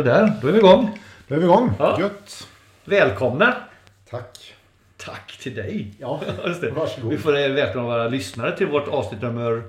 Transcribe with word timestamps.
Sådär, 0.00 0.32
då 0.42 0.48
är 0.48 0.52
vi 0.52 0.58
igång. 0.58 0.98
Då 1.28 1.34
är 1.34 1.38
vi 1.38 1.44
igång. 1.44 1.72
Ja. 1.78 1.96
Gött. 2.00 2.48
Välkomna! 2.84 3.54
Tack. 4.10 4.54
Tack 4.96 5.38
till 5.42 5.54
dig. 5.54 5.94
Ja, 5.98 6.20
Just 6.46 6.60
det. 6.60 6.70
varsågod. 6.70 7.10
Vi 7.10 7.18
får 7.18 7.32
välkomna 7.54 7.88
våra 7.88 8.08
lyssnare 8.08 8.56
till 8.56 8.66
vårt 8.66 8.88
avsnitt 8.88 9.22
nummer... 9.22 9.62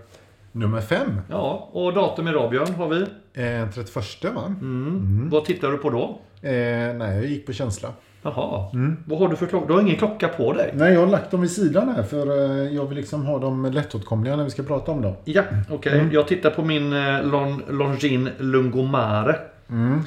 Nummer 0.51 0.81
fem. 0.81 1.21
Ja, 1.29 1.69
och 1.71 1.93
datum 1.93 2.27
idag 2.27 2.49
Björn 2.49 2.73
har 2.75 2.87
vi. 2.87 3.01
Eh, 3.33 3.69
31 3.73 4.33
va? 4.35 4.45
Mm. 4.45 5.29
Vad 5.29 5.45
tittar 5.45 5.71
du 5.71 5.77
på 5.77 5.89
då? 5.89 6.19
Eh, 6.47 6.53
nej, 6.93 7.15
jag 7.15 7.25
gick 7.25 7.45
på 7.45 7.53
känsla. 7.53 7.89
Jaha. 8.21 8.65
Vad 9.05 9.19
har 9.19 9.27
du 9.27 9.35
för 9.35 9.45
klocka? 9.45 9.67
Du 9.67 9.73
har 9.73 9.81
ingen 9.81 9.95
klocka 9.97 10.27
på 10.27 10.53
dig? 10.53 10.71
Nej, 10.75 10.93
jag 10.93 10.99
har 10.99 11.07
lagt 11.07 11.31
dem 11.31 11.41
vid 11.41 11.51
sidan 11.51 11.89
här 11.95 12.03
för 12.03 12.27
eh, 12.27 12.73
jag 12.75 12.85
vill 12.85 12.97
liksom 12.97 13.25
ha 13.25 13.39
dem 13.39 13.65
lättåtkomliga 13.65 14.35
när 14.35 14.43
vi 14.43 14.49
ska 14.49 14.63
prata 14.63 14.91
om 14.91 15.01
dem. 15.01 15.13
Ja, 15.25 15.43
okej. 15.69 16.09
Jag 16.11 16.27
tittar 16.27 16.49
på 16.49 16.63
min 16.63 16.93
eh, 16.93 17.23
Lon, 17.23 17.63
Longines 17.69 18.29
Lungomare. 18.37 19.35
Eh, 19.69 19.97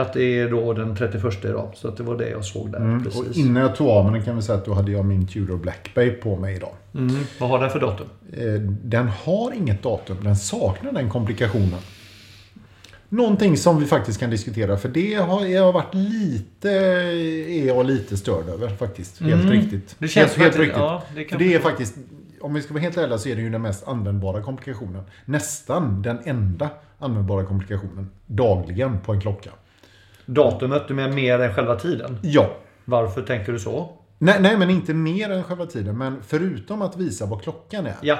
att 0.00 0.12
det 0.12 0.38
är 0.38 0.50
då 0.50 0.72
den 0.72 0.96
31 0.96 1.44
idag. 1.44 1.72
Så 1.74 1.88
att 1.88 1.96
det 1.96 2.02
var 2.02 2.18
det 2.18 2.28
jag 2.30 2.44
såg 2.44 2.72
där. 2.72 2.96
Och 2.96 3.04
Precis. 3.04 3.36
innan 3.36 3.62
jag 3.62 3.76
tog 3.76 3.88
av 3.88 4.12
mig 4.12 4.22
kan 4.22 4.36
vi 4.36 4.42
säga 4.42 4.58
att 4.58 4.64
då 4.64 4.74
hade 4.74 4.92
jag 4.92 5.04
min 5.04 5.26
Tudor 5.26 5.56
Black 5.56 5.90
Bay 5.94 6.10
på 6.10 6.36
mig 6.36 6.56
idag. 6.56 6.72
Mm. 6.94 7.16
Vad 7.38 7.50
har 7.50 7.58
den 7.60 7.70
för 7.70 7.80
datum? 7.80 8.06
Eh, 8.32 8.44
den 8.84 9.08
har 9.08 9.52
inget 9.52 9.82
datum, 9.82 10.16
den 10.22 10.36
saknar 10.36 10.92
den 10.92 11.10
komplikationen. 11.10 11.78
Någonting 13.08 13.56
som 13.56 13.80
vi 13.80 13.86
faktiskt 13.86 14.20
kan 14.20 14.30
diskutera, 14.30 14.76
för 14.76 14.88
det 14.88 15.14
har 15.14 15.46
jag 15.46 15.72
varit 15.72 15.94
lite, 15.94 16.70
är 16.70 17.66
jag 17.66 17.86
lite 17.86 18.16
störd 18.16 18.48
över 18.48 18.68
faktiskt. 18.68 19.20
Helt 19.20 19.34
Mm. 19.42 19.52
riktigt. 19.52 19.96
Det 19.98 20.08
känns 20.08 20.30
helt, 20.36 20.38
helt 20.42 20.56
riktigt. 20.58 20.78
ja, 20.78 21.02
det 21.14 21.38
det 21.38 21.54
är 21.54 21.58
faktiskt, 21.58 21.94
om 22.40 22.54
vi 22.54 22.62
ska 22.62 22.74
vara 22.74 22.82
helt 22.82 22.96
ärliga 22.96 23.18
så 23.18 23.28
är 23.28 23.36
det 23.36 23.42
ju 23.42 23.50
den 23.50 23.62
mest 23.62 23.88
användbara 23.88 24.42
komplikationen. 24.42 25.04
Nästan 25.24 26.02
den 26.02 26.18
enda 26.24 26.70
användbara 26.98 27.44
komplikationen 27.44 28.10
dagligen 28.26 29.00
på 29.00 29.12
en 29.12 29.20
klocka. 29.20 29.50
Datumet, 30.26 30.88
du 30.88 30.94
menar 30.94 31.14
mer 31.14 31.38
än 31.38 31.54
själva 31.54 31.76
tiden? 31.76 32.18
Ja. 32.22 32.56
Varför 32.84 33.22
tänker 33.22 33.52
du 33.52 33.58
så? 33.58 33.92
Nej, 34.18 34.36
nej, 34.40 34.56
men 34.56 34.70
inte 34.70 34.94
mer 34.94 35.30
än 35.30 35.44
själva 35.44 35.66
tiden. 35.66 35.98
Men 35.98 36.22
förutom 36.22 36.82
att 36.82 36.96
visa 36.96 37.26
vad 37.26 37.42
klockan 37.42 37.86
är. 37.86 37.96
Ja, 38.02 38.18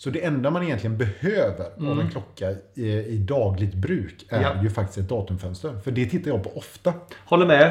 Så 0.00 0.10
det 0.10 0.24
enda 0.24 0.50
man 0.50 0.62
egentligen 0.62 0.98
behöver 0.98 1.64
av 1.90 2.00
en 2.00 2.10
klocka 2.10 2.50
i, 2.74 2.92
i 2.92 3.16
dagligt 3.18 3.74
bruk 3.74 4.26
är 4.28 4.38
Mm. 4.38 4.50
Ja. 4.56 4.62
ju 4.62 4.70
faktiskt 4.70 4.98
ett 4.98 5.08
datumfönster. 5.08 5.80
För 5.84 5.90
det 5.90 6.06
tittar 6.06 6.30
jag 6.30 6.42
på 6.42 6.56
ofta. 6.56 6.92
håller 7.24 7.46
med. 7.46 7.66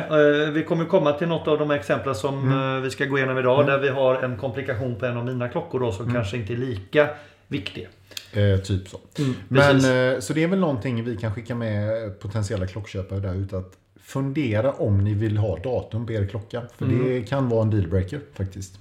Eh, 0.45 0.51
Vi 0.51 0.63
kommer 0.63 0.85
komma 0.85 1.11
till 1.13 1.27
något 1.27 1.47
av 1.47 1.59
de 1.59 1.71
exempel 1.71 2.15
som 2.15 2.51
Mm. 2.51 2.75
eh, 2.77 2.81
vi 2.81 2.89
ska 2.89 3.05
gå 3.05 3.17
igenom 3.17 3.37
idag. 3.37 3.65
Där 3.67 3.79
vi 3.79 3.89
har 3.89 4.15
en 4.23 4.37
komplikation 4.37 4.95
på 4.95 5.05
en 5.05 5.17
av 5.17 5.25
mina 5.25 5.49
klockor 5.49 5.79
då, 5.79 5.91
som 5.91 6.03
Mm. 6.05 6.15
kanske 6.15 6.37
inte 6.37 6.53
är 6.53 6.57
lika 6.57 7.09
viktig. 7.47 7.87
Eh, 8.33 8.57
typ 8.59 8.87
så. 8.87 8.97
Men, 9.15 9.25
Mm, 9.25 9.35
precis. 9.49 9.89
eh, 9.89 10.19
så 10.19 10.33
det 10.33 10.43
är 10.43 10.47
väl 10.47 10.59
någonting 10.59 11.03
vi 11.03 11.17
kan 11.17 11.33
skicka 11.33 11.55
med 11.55 11.89
potentiella 12.19 12.67
klockköpare 12.67 13.19
där 13.19 13.35
ute. 13.35 13.57
Att 13.57 13.73
fundera 14.01 14.71
om 14.71 15.03
ni 15.03 15.13
vill 15.13 15.37
ha 15.37 15.57
datum 15.57 16.05
på 16.07 16.13
er 16.13 16.25
klocka. 16.27 16.61
För 16.77 16.85
Mm. 16.85 17.05
det 17.05 17.21
kan 17.21 17.49
vara 17.49 17.61
en 17.61 17.69
dealbreaker 17.69 18.19
faktiskt. 18.33 18.79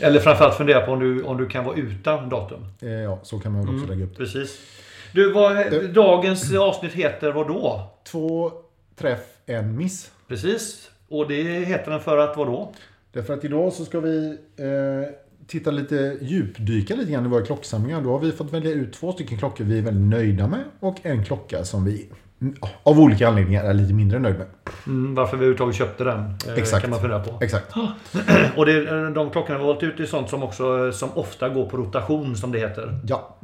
Eller 0.00 0.20
framförallt 0.20 0.54
fundera 0.56 0.80
på 0.80 0.92
om 0.92 1.00
du, 1.00 1.22
om 1.22 1.36
du 1.36 1.46
kan 1.48 1.64
vara 1.64 1.76
utan 1.76 2.28
datum. 2.28 2.66
Eh, 2.82 2.88
ja, 2.90 3.18
så 3.22 3.38
kan 3.38 3.52
man 3.52 3.60
väl 3.60 3.68
Mm. 3.68 3.82
också 3.82 3.92
lägga 3.94 4.04
upp 4.04 4.12
det. 4.12 4.18
Precis. 4.18 4.58
Du, 5.12 5.32
vad, 5.32 5.56
Det- 5.56 5.88
dagens 5.88 6.54
avsnitt 6.54 6.92
heter 6.92 7.32
vad 7.32 7.48
då? 7.48 7.90
Två 8.10 8.52
träff, 8.96 9.20
en 9.46 9.76
miss. 9.76 10.10
Precis. 10.28 10.90
Och 11.08 11.28
det 11.28 11.42
heter 11.42 11.90
den 11.90 12.00
för 12.00 12.18
att 12.18 12.36
vad 12.36 12.46
då? 12.46 12.72
Därför 13.12 13.34
att 13.34 13.44
idag 13.44 13.72
så 13.72 13.84
ska 13.84 14.00
vi 14.00 14.26
eh, 14.56 15.14
titta 15.46 15.70
lite, 15.70 16.16
djupdyka 16.20 16.94
lite 16.94 17.12
grann 17.12 17.26
i 17.26 17.28
våra 17.28 17.44
klocksamlingar. 17.46 18.00
Då 18.02 18.10
har 18.10 18.18
vi 18.18 18.32
fått 18.32 18.52
välja 18.52 18.70
ut 18.70 18.92
två 18.92 19.12
stycken 19.12 19.38
klockor 19.38 19.64
vi 19.64 19.78
är 19.78 19.82
väldigt 19.82 20.08
nöjda 20.18 20.46
med 20.46 20.64
och 20.80 20.96
en 21.02 21.24
klocka 21.24 21.64
som 21.64 21.84
vi 21.84 22.02
mm, 22.04 22.16
av 22.82 23.00
olika 23.00 23.28
anledningar 23.28 23.64
är 23.64 23.74
lite 23.74 23.94
mindre 23.94 24.18
nöjda 24.18 24.38
med. 24.38 24.46
Mm, 24.86 25.14
varför 25.14 25.36
vi 25.36 25.44
överhuvudtaget 25.44 25.76
köpte 25.76 26.04
den. 26.04 26.18
eh, 26.48 26.54
Exakt. 26.54 26.80
Kan 26.82 26.90
man 26.90 27.00
fundera 27.00 27.20
på. 27.20 27.38
Exakt. 27.44 27.72
Och 28.56 28.66
det, 28.66 29.10
de 29.10 29.30
klockorna 29.30 29.58
vi 29.58 29.64
har 29.64 29.72
valt 29.72 29.82
ut 29.82 30.00
är 30.00 30.06
sånt 30.06 30.30
som 30.30 30.42
också 30.42 30.92
som 30.92 31.08
ofta 31.14 31.48
går 31.48 31.66
på 31.66 31.76
rotation 31.76 32.36
som 32.36 32.52
det 32.52 32.58
heter. 32.58 32.98
Ja. 33.06 33.36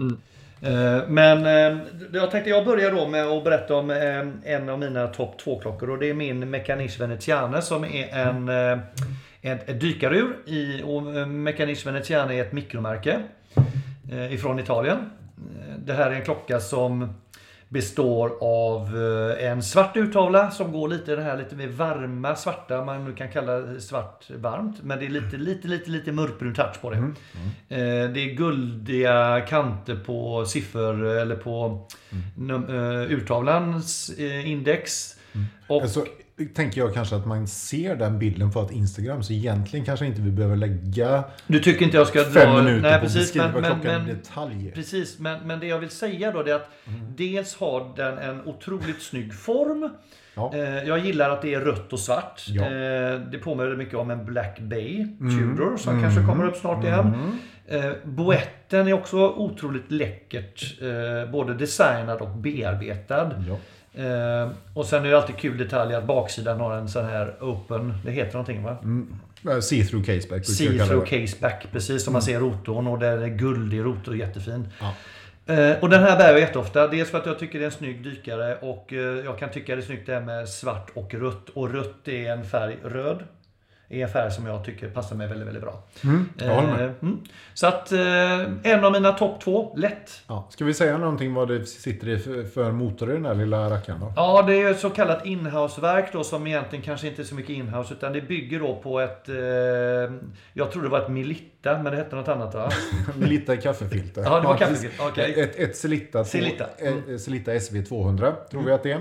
Eh, 0.63 1.09
Men 1.09 1.47
eh, 1.47 1.79
jag 2.13 2.31
tänkte 2.31 2.51
jag 2.51 2.65
börjar 2.65 2.91
då 2.93 3.09
med 3.09 3.25
att 3.27 3.45
berätta 3.45 3.75
om 3.75 3.91
eh, 3.91 4.53
en 4.55 4.69
av 4.69 4.79
mina 4.79 5.07
topp 5.07 5.35
2-klockor 5.45 5.91
och 5.91 5.99
det 5.99 6.11
är 6.11 6.15
min 6.15 6.51
Mechaniche 6.51 6.99
Veneziane 7.01 7.63
som 7.63 7.85
är 7.85 8.09
en 8.19 8.49
eh, 8.49 8.79
ett, 9.43 9.69
ett 9.69 9.81
dykarur. 9.81 10.37
I, 10.47 10.83
och 10.85 11.17
eh, 11.17 11.27
Mechaniche 11.27 11.83
Veneziane 11.87 12.35
är 12.35 12.41
ett 12.43 12.53
mikromärke 12.53 13.23
eh, 14.13 14.35
ifrån 14.35 14.59
Italien. 14.59 14.99
Eh, 15.37 15.75
Det 15.87 15.93
här 15.93 16.11
är 16.11 16.15
en 16.15 16.25
klocka 16.25 16.61
som 16.61 17.15
består 17.73 18.33
av 18.41 18.97
eh, 19.39 19.47
en 19.51 19.63
svart 19.63 19.97
urtavla 19.97 20.51
som 20.51 20.73
går 20.73 20.89
lite 20.89 21.17
det 21.17 21.23
här 21.23 21.39
lite 21.39 21.57
mer 21.57 21.69
varma 21.69 22.37
svarta, 22.37 22.85
man 22.85 23.05
nu 23.05 23.13
kan 23.15 23.29
kalla 23.33 23.81
svart 23.81 24.31
varmt. 24.31 24.77
Men 24.83 24.99
det 24.99 25.05
är 25.07 25.11
lite, 25.11 25.37
lite, 25.37 25.69
lite, 25.69 25.91
lite 25.91 26.13
mörkbrun 26.13 26.55
touch 26.55 26.81
på 26.81 26.91
det. 26.91 26.97
Mm. 26.97 27.11
Eh, 27.69 28.13
Det 28.13 28.21
är 28.21 28.35
guldiga 28.35 29.41
kanter 29.49 29.97
på 29.97 30.45
siffror 30.47 31.05
eller 31.07 31.37
på 31.37 31.87
num- 32.37 33.03
eh, 33.05 33.13
urtavlans 33.13 34.11
index. 34.45 35.15
Och, 35.69 35.83
Alltså, 35.83 36.05
tänker 36.47 36.81
jag 36.81 36.95
kanske 36.95 37.17
att 37.17 37.27
man 37.27 37.47
ser 37.49 37.97
den 37.97 38.19
bilden 38.19 38.51
på 38.51 38.63
ett 38.63 38.71
Instagram 38.71 39.23
så 39.23 39.33
egentligen 39.33 39.87
kanske 39.87 40.07
inte 40.07 40.21
vi 40.21 40.31
behöver 40.31 40.57
lägga 40.57 41.25
du 41.47 41.59
tycker 41.61 41.85
inte 41.85 41.97
jag 41.97 42.07
ska 42.07 42.25
fem 42.25 42.33
dra... 42.55 42.63
minuter 42.63 42.83
Nej, 42.91 43.01
på 43.01 43.07
att 43.07 43.15
beskriva 43.15 43.49
men, 43.53 43.63
klockan 43.65 43.81
men, 44.03 44.09
i 44.09 44.13
detalj. 44.15 44.73
Precis, 44.75 45.19
men, 45.19 45.47
men 45.47 45.61
det 45.61 45.67
jag 45.67 45.79
vill 45.79 45.91
säga 45.91 46.33
då 46.33 46.41
är 46.41 46.55
att 46.55 46.71
dels 47.17 47.57
har 47.57 47.97
den 47.97 48.19
en 48.19 48.41
otroligt 48.47 49.03
snygg 49.03 49.35
form. 49.35 49.91
Ja. 50.35 50.55
Eh, 50.55 50.61
Jag 50.89 50.99
gillar 50.99 51.31
att 51.31 51.43
det 51.43 51.55
är 51.55 51.61
rött 51.61 51.93
och 51.93 52.01
svart. 52.01 52.45
Ja. 52.49 52.63
Eh, 52.65 53.21
Det 53.31 53.39
påminner 53.43 53.77
mycket 53.77 53.95
om 53.95 54.11
en 54.11 54.25
Black 54.25 54.61
Bay 54.61 55.07
Tudor 55.19 55.77
som 55.77 56.03
kanske 56.03 56.23
kommer 56.27 56.47
upp 56.47 56.57
snart 56.57 56.85
igen. 56.85 57.15
Eh, 57.69 57.91
Boetten 58.05 58.89
är 58.89 58.93
också 58.93 59.17
otroligt 59.29 59.91
läckert. 59.93 60.81
Både 61.33 61.55
designad 61.55 62.21
och 62.21 62.29
bearbetad. 62.29 63.31
Ja. 63.49 63.57
Eh, 63.95 64.51
Och 64.75 64.87
sen 64.87 65.05
är 65.05 65.11
det 65.11 65.17
alltid 65.17 65.37
kul 65.39 65.59
detalj 65.59 65.95
att 65.95 66.05
baksidan 66.07 66.61
har 66.61 66.77
en 66.77 66.89
sån 66.89 67.05
här 67.05 67.37
open, 67.41 67.95
det 68.05 68.11
heter 68.11 68.33
någonting 68.33 68.63
va? 68.63 68.77
Eh, 69.51 69.61
See-through 69.61 70.05
caseback. 70.07 70.45
See-through 70.45 71.05
caseback, 71.05 71.67
precis 71.73 72.05
som 72.05 72.13
man 72.13 72.23
ser 72.23 72.41
rotorn 72.41 72.87
och 72.87 72.99
där 72.99 73.19
är 73.19 73.29
guldig 73.29 73.81
rotor, 73.81 74.17
jättefin. 74.17 74.69
Ja. 74.81 74.95
Eh, 75.55 75.79
och 75.81 75.89
den 75.91 76.03
här 76.03 76.19
bär 76.19 76.31
jag 76.31 76.41
jätteofta. 76.41 76.89
Dels 76.89 77.11
för 77.11 77.19
att 77.19 77.27
jag 77.27 77.39
tycker 77.39 77.59
det 77.59 77.65
är 77.65 77.67
en 77.67 77.73
snygg 77.73 78.05
dykare 78.05 78.57
och 78.57 78.93
eh, 78.93 78.99
jag 78.99 79.39
kan 79.39 79.51
tycka 79.51 79.77
det 79.77 79.83
är 79.83 79.87
snyggt 79.87 80.07
det 80.07 80.15
här 80.15 80.21
med 80.21 80.49
svart 80.49 80.91
och 80.95 81.15
rött. 81.15 81.49
Och 81.55 81.73
rött 81.75 82.09
är 82.09 82.33
en 82.33 82.45
färg, 82.45 82.77
röd, 82.85 83.19
är 83.91 84.07
färg 84.07 84.31
som 84.31 84.47
jag 84.47 84.65
tycker 84.65 84.89
passar 84.89 85.17
mig 85.17 85.29
väldigt, 85.29 85.47
väldigt 85.47 85.63
bra. 85.63 85.83
Mm. 86.05 86.29
Eh, 86.41 86.91
mm. 87.03 87.21
Så 87.55 87.67
att 87.67 87.93
eh, 87.93 88.41
en 88.63 88.85
av 88.85 88.93
mina 88.93 89.13
topp 89.13 89.41
två, 89.41 89.75
lätt. 89.77 90.23
Ja. 90.27 90.49
Ska 90.51 90.65
vi 90.65 90.75
säga 90.75 90.99
någonting 90.99 91.35
vad 91.35 91.49
det 91.49 91.67
sitter 91.67 92.09
i 92.09 92.19
för, 92.19 92.45
för 92.45 92.73
motor 92.73 93.11
i 93.11 93.13
den 93.13 93.25
här 93.25 93.35
lilla 93.35 93.71
rackaren 93.71 94.01
då? 94.01 94.13
Ja, 94.17 94.43
det 94.43 94.63
är 94.63 94.71
ett 94.71 94.79
så 94.81 94.91
kallat 94.91 95.27
inhouseverk 95.27 96.13
då 96.13 96.25
som 96.25 96.47
egentligen 96.47 96.85
kanske 96.85 97.09
inte 97.09 97.23
är 97.23 97.25
så 97.25 97.35
mycket 97.35 97.51
inhouse 97.51 97.95
utan 97.95 98.13
det 98.13 98.21
bygger 98.21 98.61
då 98.61 98.77
på 98.83 99.01
ett... 99.01 99.29
Eh, 99.29 99.37
jag 100.53 100.73
tror 100.73 100.83
det 100.83 100.89
var 100.89 101.01
ett 101.01 101.11
Melitta, 101.11 101.79
men 101.79 101.85
det 101.85 101.97
hette 101.97 102.17
något 102.17 102.29
annat 102.29 102.55
va? 102.55 102.71
Melitta 103.17 103.57
kaffefilter. 103.57 104.23
Ja, 104.23 104.41
det 104.41 104.47
var 104.47 104.57
kaffefilter, 104.57 105.07
okej. 105.09 105.41
Ett, 105.41 105.57
ett 105.57 105.77
Celitta, 105.77 106.25
Celitta. 106.25 106.67
Mm. 106.79 107.11
eh, 107.11 107.17
Celitta 107.17 107.53
SV200 107.53 108.35
tror 108.51 108.63
vi 108.63 108.73
att 108.73 108.83
det 108.83 108.93
är. 108.93 109.01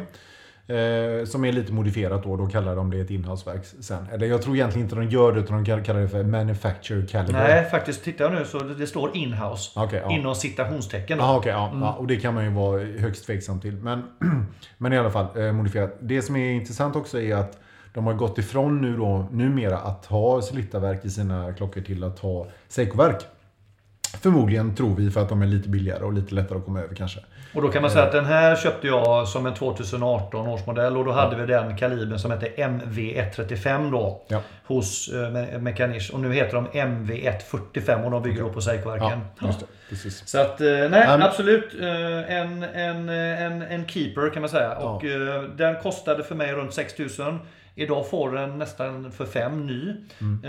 Eh, 0.69 1.25
som 1.25 1.45
är 1.45 1.51
lite 1.51 1.74
modifierat 1.74 2.24
då, 2.24 2.36
då 2.38 2.48
kallar 2.48 2.75
de 2.75 2.92
det 2.92 3.00
ett 3.00 3.10
inhouseverk 3.10 3.66
sen. 3.80 4.07
Eller 4.12 4.27
jag 4.27 4.42
tror 4.42 4.56
egentligen 4.56 4.86
inte 4.86 4.95
de 4.95 5.10
gör 5.10 5.31
det, 5.31 5.39
utan 5.39 5.63
de 5.63 5.83
kallar 5.83 6.00
det 6.01 6.07
för 6.10 6.24
manufacture 6.24 7.06
caliber. 7.07 7.39
Nej, 7.39 7.69
faktiskt 7.69 8.04
tittar 8.04 8.25
jag 8.25 8.33
nu 8.33 8.45
så 8.45 8.60
det 8.60 8.88
står 8.88 9.18
inhouse. 9.18 9.71
Okej, 9.80 10.01
ja. 10.06 10.12
Inom 10.12 10.36
citationstecken. 10.36 11.21
Ah, 11.21 11.38
okay, 11.38 11.51
ja, 11.51 11.68
Mm. 11.69 11.81
ja, 11.81 11.94
och 11.94 12.07
det 12.07 12.18
kan 12.18 12.33
man 12.33 12.44
ju 12.44 12.50
vara 12.50 12.80
högst 12.83 13.25
tveksam 13.25 13.60
till. 13.60 13.75
Men, 13.75 14.04
men 14.77 14.94
i 14.94 14.98
alla 14.98 15.10
fall, 15.12 15.27
eh, 15.38 15.51
modifierat. 15.51 15.98
Det 16.01 16.21
som 16.21 16.36
är 16.36 16.51
intressant 16.51 16.95
också 16.95 17.22
är 17.22 17.36
att 17.36 17.57
de 17.94 18.06
har 18.06 18.13
gått 18.13 18.38
ifrån 18.38 18.81
nu 18.81 18.98
då, 18.98 19.27
numera 19.31 19.77
att 19.77 20.06
ha 20.06 20.42
Celitta-verk 20.42 21.06
i 21.06 21.10
sina 21.10 21.54
klockor 21.54 21.81
till 21.81 22.04
att 22.04 22.19
ha 22.19 22.48
Seiko-verk. 22.68 23.25
Förmodligen 24.22 24.75
tror 24.75 24.95
vi 24.95 25.12
för 25.12 25.22
att 25.22 25.30
de 25.30 25.42
är 25.42 25.45
lite 25.48 25.69
billigare 25.69 26.04
och 26.04 26.13
lite 26.13 26.36
lättare 26.36 26.57
att 26.60 26.65
komma 26.65 26.80
över 26.81 26.95
kanske. 26.95 27.19
Och 27.54 27.62
då 27.62 27.68
kan 27.69 27.81
man 27.81 27.92
säga 27.92 28.04
att 28.06 28.12
den 28.12 28.25
här 28.25 28.56
köpte 28.56 28.88
jag 28.88 29.28
som 29.28 29.46
en 29.46 29.54
2018 29.54 30.48
års 30.48 30.66
modell 30.66 30.98
och 30.98 31.06
då 31.06 31.12
hade 31.12 31.36
vi 31.36 31.46
den 31.46 31.78
kalibern 31.78 32.19
som 32.19 32.31
hette 32.31 32.46
MV135 32.48 33.92
då. 33.92 34.25
Ja. 34.28 34.42
Hos 34.66 35.07
eh, 35.13 35.16
Me- 35.18 35.57
Mechaniche. 35.60 36.13
Och 36.13 36.19
nu 36.19 36.34
heter 36.34 36.56
de 36.56 36.68
MV145 36.68 38.04
och 38.06 38.12
de 38.12 38.24
bygger 38.24 38.42
då 38.44 38.50
på 38.50 38.62
Seiko-verken. 38.62 39.19
Ja. 39.42 39.54
Så 40.25 40.40
att, 40.42 40.62
eh, 40.62 40.68
nej 40.68 40.90
Men- 40.90 41.22
absolut. 41.24 41.74
eh, 41.81 42.36
En, 42.38 42.63
en, 42.63 43.10
eh, 43.10 43.42
en, 43.44 43.62
en 43.62 43.88
keeper 43.88 44.30
kan 44.34 44.42
man 44.42 44.50
säga. 44.50 44.78
Ja. 44.80 44.86
Och 44.90 45.04
den 45.57 45.75
kostade 45.81 46.24
för 46.24 46.36
mig 46.36 46.54
runt 46.54 46.74
6000. 46.74 47.40
Idag 47.75 48.10
får 48.10 48.31
den 48.31 48.57
nästan 48.57 49.12
för 49.12 49.25
fem 49.25 49.68
ny. 49.68 49.90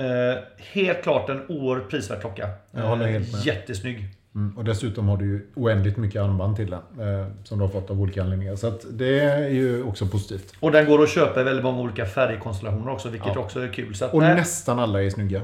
Eh, 0.00 0.38
helt 0.72 1.02
klart 1.02 1.28
en 1.28 1.44
oerhört 1.48 1.90
prisvärd 1.90 2.20
klocka. 2.20 2.42
Mm. 2.44 2.56
Jag 2.72 2.82
håller 2.82 3.06
helt 3.06 3.32
med. 3.32 3.46
Jättesnygg. 3.46 4.04
Mm, 4.34 4.58
och 4.58 4.64
dessutom 4.64 5.08
har 5.08 5.16
du 5.16 5.24
ju 5.24 5.46
oändligt 5.54 5.96
mycket 5.96 6.22
armband 6.22 6.56
till 6.56 6.70
den. 6.70 6.80
Eh, 7.20 7.26
som 7.44 7.58
du 7.58 7.64
har 7.64 7.72
fått 7.72 7.90
av 7.90 8.00
olika 8.00 8.22
anledningar. 8.22 8.56
Så 8.56 8.66
att 8.66 8.84
det 8.90 9.20
är 9.20 9.48
ju 9.48 9.82
också 9.82 10.06
positivt. 10.06 10.52
Och 10.60 10.72
den 10.72 10.86
går 10.86 11.02
att 11.02 11.08
köpa 11.10 11.40
i 11.40 11.44
väldigt 11.44 11.64
många 11.64 11.80
olika 11.80 12.06
färgkonstellationer 12.06 12.92
också, 12.92 13.08
vilket 13.08 13.32
Ja. 13.34 13.40
också 13.40 13.60
är 13.60 13.68
kul. 13.72 13.94
Så 13.94 14.04
att, 14.04 14.14
Och 14.14 14.20
nej, 14.22 14.34
nästan 14.34 14.78
alla 14.78 15.02
är 15.02 15.10
snygga. 15.10 15.42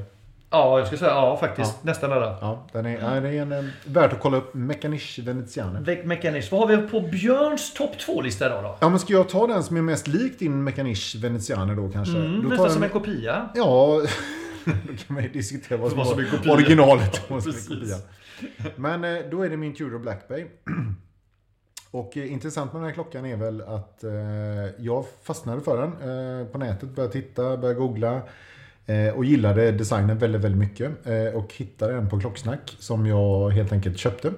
Ja, 0.50 0.78
jag 0.78 0.86
skulle 0.86 0.98
säga 0.98 1.10
ja 1.10 1.36
faktiskt. 1.40 1.84
Nästan 1.84 2.12
alla. 2.12 2.38
Ja, 2.40 2.66
den 2.72 2.86
är, 2.86 2.98
ja, 3.14 3.20
det 3.20 3.28
är 3.28 3.42
en, 3.42 3.52
eh, 3.52 3.64
värt 3.84 4.12
att 4.12 4.20
kolla 4.20 4.36
upp. 4.36 4.54
Mechaniche 4.54 5.22
Veneziane. 5.22 5.80
Ve- 5.80 6.02
Mechanics. 6.04 6.52
Vad 6.52 6.60
har 6.68 6.76
vi 6.76 6.88
på 6.88 7.00
Björns 7.00 7.74
topp 7.74 7.90
2-lista 8.06 8.46
idag 8.46 8.64
då? 8.64 8.76
Ja, 8.80 8.88
men 8.88 8.98
ska 8.98 9.12
jag 9.12 9.28
ta 9.28 9.46
den 9.46 9.62
som 9.62 9.76
är 9.76 9.82
mest 9.82 10.06
lik 10.08 10.38
din 10.38 10.64
Mechaniche 10.64 11.18
Veneziane 11.18 11.74
då 11.74 11.88
kanske? 11.88 12.16
Mm, 12.16 12.34
då 12.36 12.42
tar 12.42 12.48
nästan 12.48 12.70
som 12.70 12.82
en 12.82 12.88
kopia. 12.90 13.48
Ja, 13.54 14.02
då 14.64 14.72
kan 15.06 15.14
man 15.14 15.22
ju 15.22 15.28
diskutera 15.28 15.78
vad 15.78 15.90
som 15.90 15.98
var 15.98 16.52
originalet. 16.54 17.22
och 17.30 17.42
Men 18.76 19.04
eh, 19.04 19.18
då 19.30 19.42
är 19.42 19.50
det 19.50 19.56
min 19.56 19.74
Tudor 19.74 19.98
Black 19.98 20.28
Bay. 20.28 20.44
Och 21.90 22.16
eh, 22.16 22.32
intressant 22.32 22.72
med 22.72 22.82
den 22.82 22.86
här 22.86 22.94
klockan 22.94 23.26
är 23.26 23.36
väl 23.36 23.60
att 23.60 24.04
eh, 24.04 24.10
jag 24.78 25.04
fastnade 25.22 25.60
för 25.60 25.80
den 25.80 25.92
eh, 25.92 26.46
på 26.46 26.58
nätet, 26.58 26.88
började 26.88 27.12
titta, 27.12 27.56
började 27.56 27.80
googla. 27.80 28.22
Eh, 28.86 29.08
och 29.08 29.24
gillade 29.24 29.72
designen 29.72 30.18
väldigt, 30.18 30.40
väldigt 30.40 30.60
mycket. 30.60 31.06
Eh, 31.06 31.34
och 31.34 31.54
hittade 31.54 31.94
en 31.94 32.08
på 32.08 32.20
Klocksnack 32.20 32.76
som 32.78 33.06
jag 33.06 33.50
helt 33.50 33.72
enkelt 33.72 33.98
köpte. 33.98 34.32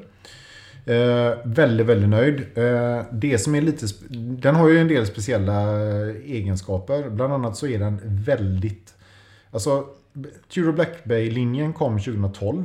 Eh, 0.84 1.38
väldigt, 1.44 1.86
väldigt 1.86 2.08
nöjd. 2.08 2.40
Eh, 2.54 3.04
det 3.12 3.38
som 3.38 3.54
är 3.54 3.60
lite... 3.60 3.86
Den 4.18 4.54
har 4.54 4.68
ju 4.68 4.78
en 4.78 4.88
del 4.88 5.06
speciella 5.06 5.62
eh, 5.62 6.08
egenskaper. 6.08 7.10
Bland 7.10 7.32
annat 7.32 7.56
så 7.56 7.66
är 7.66 7.78
den 7.78 8.00
väldigt... 8.02 8.94
Alltså, 9.50 9.86
Tudor 10.53 10.73
Black 10.73 11.05
Bay-linjen 11.05 11.73
kom 11.73 11.99
2012. 11.99 12.65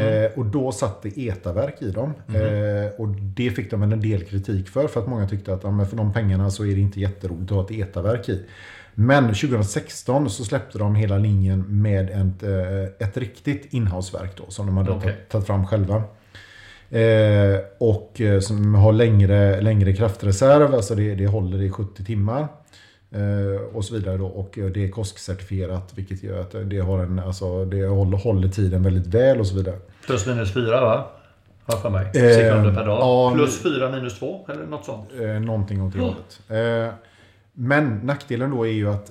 Eh, 0.00 0.30
och 0.38 0.46
då 0.46 0.72
satt 0.72 1.02
det 1.02 1.18
etaverk 1.28 1.82
i 1.82 1.90
dem. 1.90 2.12
Eh, 2.34 2.90
och 3.00 3.08
det 3.08 3.50
fick 3.50 3.70
de 3.70 3.82
en 3.82 4.00
del 4.00 4.24
kritik 4.24 4.68
för. 4.68 4.88
För 4.88 5.00
att 5.00 5.06
många 5.08 5.28
tyckte 5.28 5.54
att 5.54 5.62
ja, 5.62 5.84
för 5.84 5.96
de 5.96 6.12
pengarna 6.12 6.50
så 6.50 6.64
är 6.66 6.74
det 6.74 6.80
inte 6.80 7.00
jätteroligt 7.00 7.50
att 7.52 7.56
ha 7.56 7.64
ett 7.64 7.70
etaverk 7.70 8.28
i. 8.28 8.42
Men 8.94 9.24
2016 9.34 10.30
så 10.30 10.44
släppte 10.44 10.78
de 10.78 10.94
hela 10.94 11.18
linjen 11.18 11.64
med 11.82 12.10
ett, 12.10 12.42
eh, 12.42 13.06
ett 13.08 13.16
riktigt 13.16 13.72
inhouseverk 13.72 14.30
då. 14.36 14.44
Som 14.48 14.66
de 14.66 14.76
hade 14.76 14.90
tagit- 15.00 15.28
tagit 15.28 15.46
fram 15.46 15.66
själva. 15.66 16.02
Eh, 16.90 17.58
och 17.78 18.20
eh, 18.20 18.40
som 18.40 18.74
har 18.74 18.92
längre, 18.92 19.60
längre 19.60 19.92
kraftreserv, 19.92 20.74
alltså 20.74 20.94
det, 20.94 21.14
det 21.14 21.26
håller 21.26 21.62
i 21.62 21.70
70 21.70 22.04
timmar. 22.04 22.48
Eh, 23.10 23.60
och 23.76 23.84
så 23.84 23.94
vidare 23.94 24.16
då. 24.16 24.26
Och 24.26 24.58
eh, 24.58 24.66
det 24.66 24.84
är 24.84 24.88
KOSK-certifierat 24.88 25.92
vilket 25.94 26.22
gör 26.22 26.40
att 26.40 26.54
det, 26.70 26.78
har 26.78 26.98
en, 26.98 27.18
alltså, 27.18 27.64
det 27.64 27.86
håller, 27.86 28.18
håller 28.18 28.48
tiden 28.48 28.82
väldigt 28.82 29.06
väl 29.06 29.40
och 29.40 29.46
så 29.46 29.54
vidare. 29.56 29.76
Plus 30.06 30.26
minus 30.26 30.52
4 30.54 30.80
va? 30.80 31.04
Har 31.64 31.76
för 31.78 31.90
mig. 31.90 32.06
Eh, 32.06 32.12
Sekunder 32.12 32.74
per 32.74 32.86
dag. 32.86 32.98
ja, 33.00 33.32
Plus 33.34 33.62
4 33.62 33.90
minus 33.90 34.18
2 34.18 34.46
eller 34.52 34.66
något 34.66 34.84
sånt. 34.84 35.08
Eh, 35.20 35.26
någonting 35.40 35.82
åt 35.82 35.92
det 35.92 35.98
Ja. 35.98 36.04
hållet. 36.04 36.40
Eh, 36.88 36.94
men 37.52 38.00
nackdelen 38.02 38.50
då 38.50 38.66
är 38.66 38.72
ju 38.72 38.88
att 38.90 39.10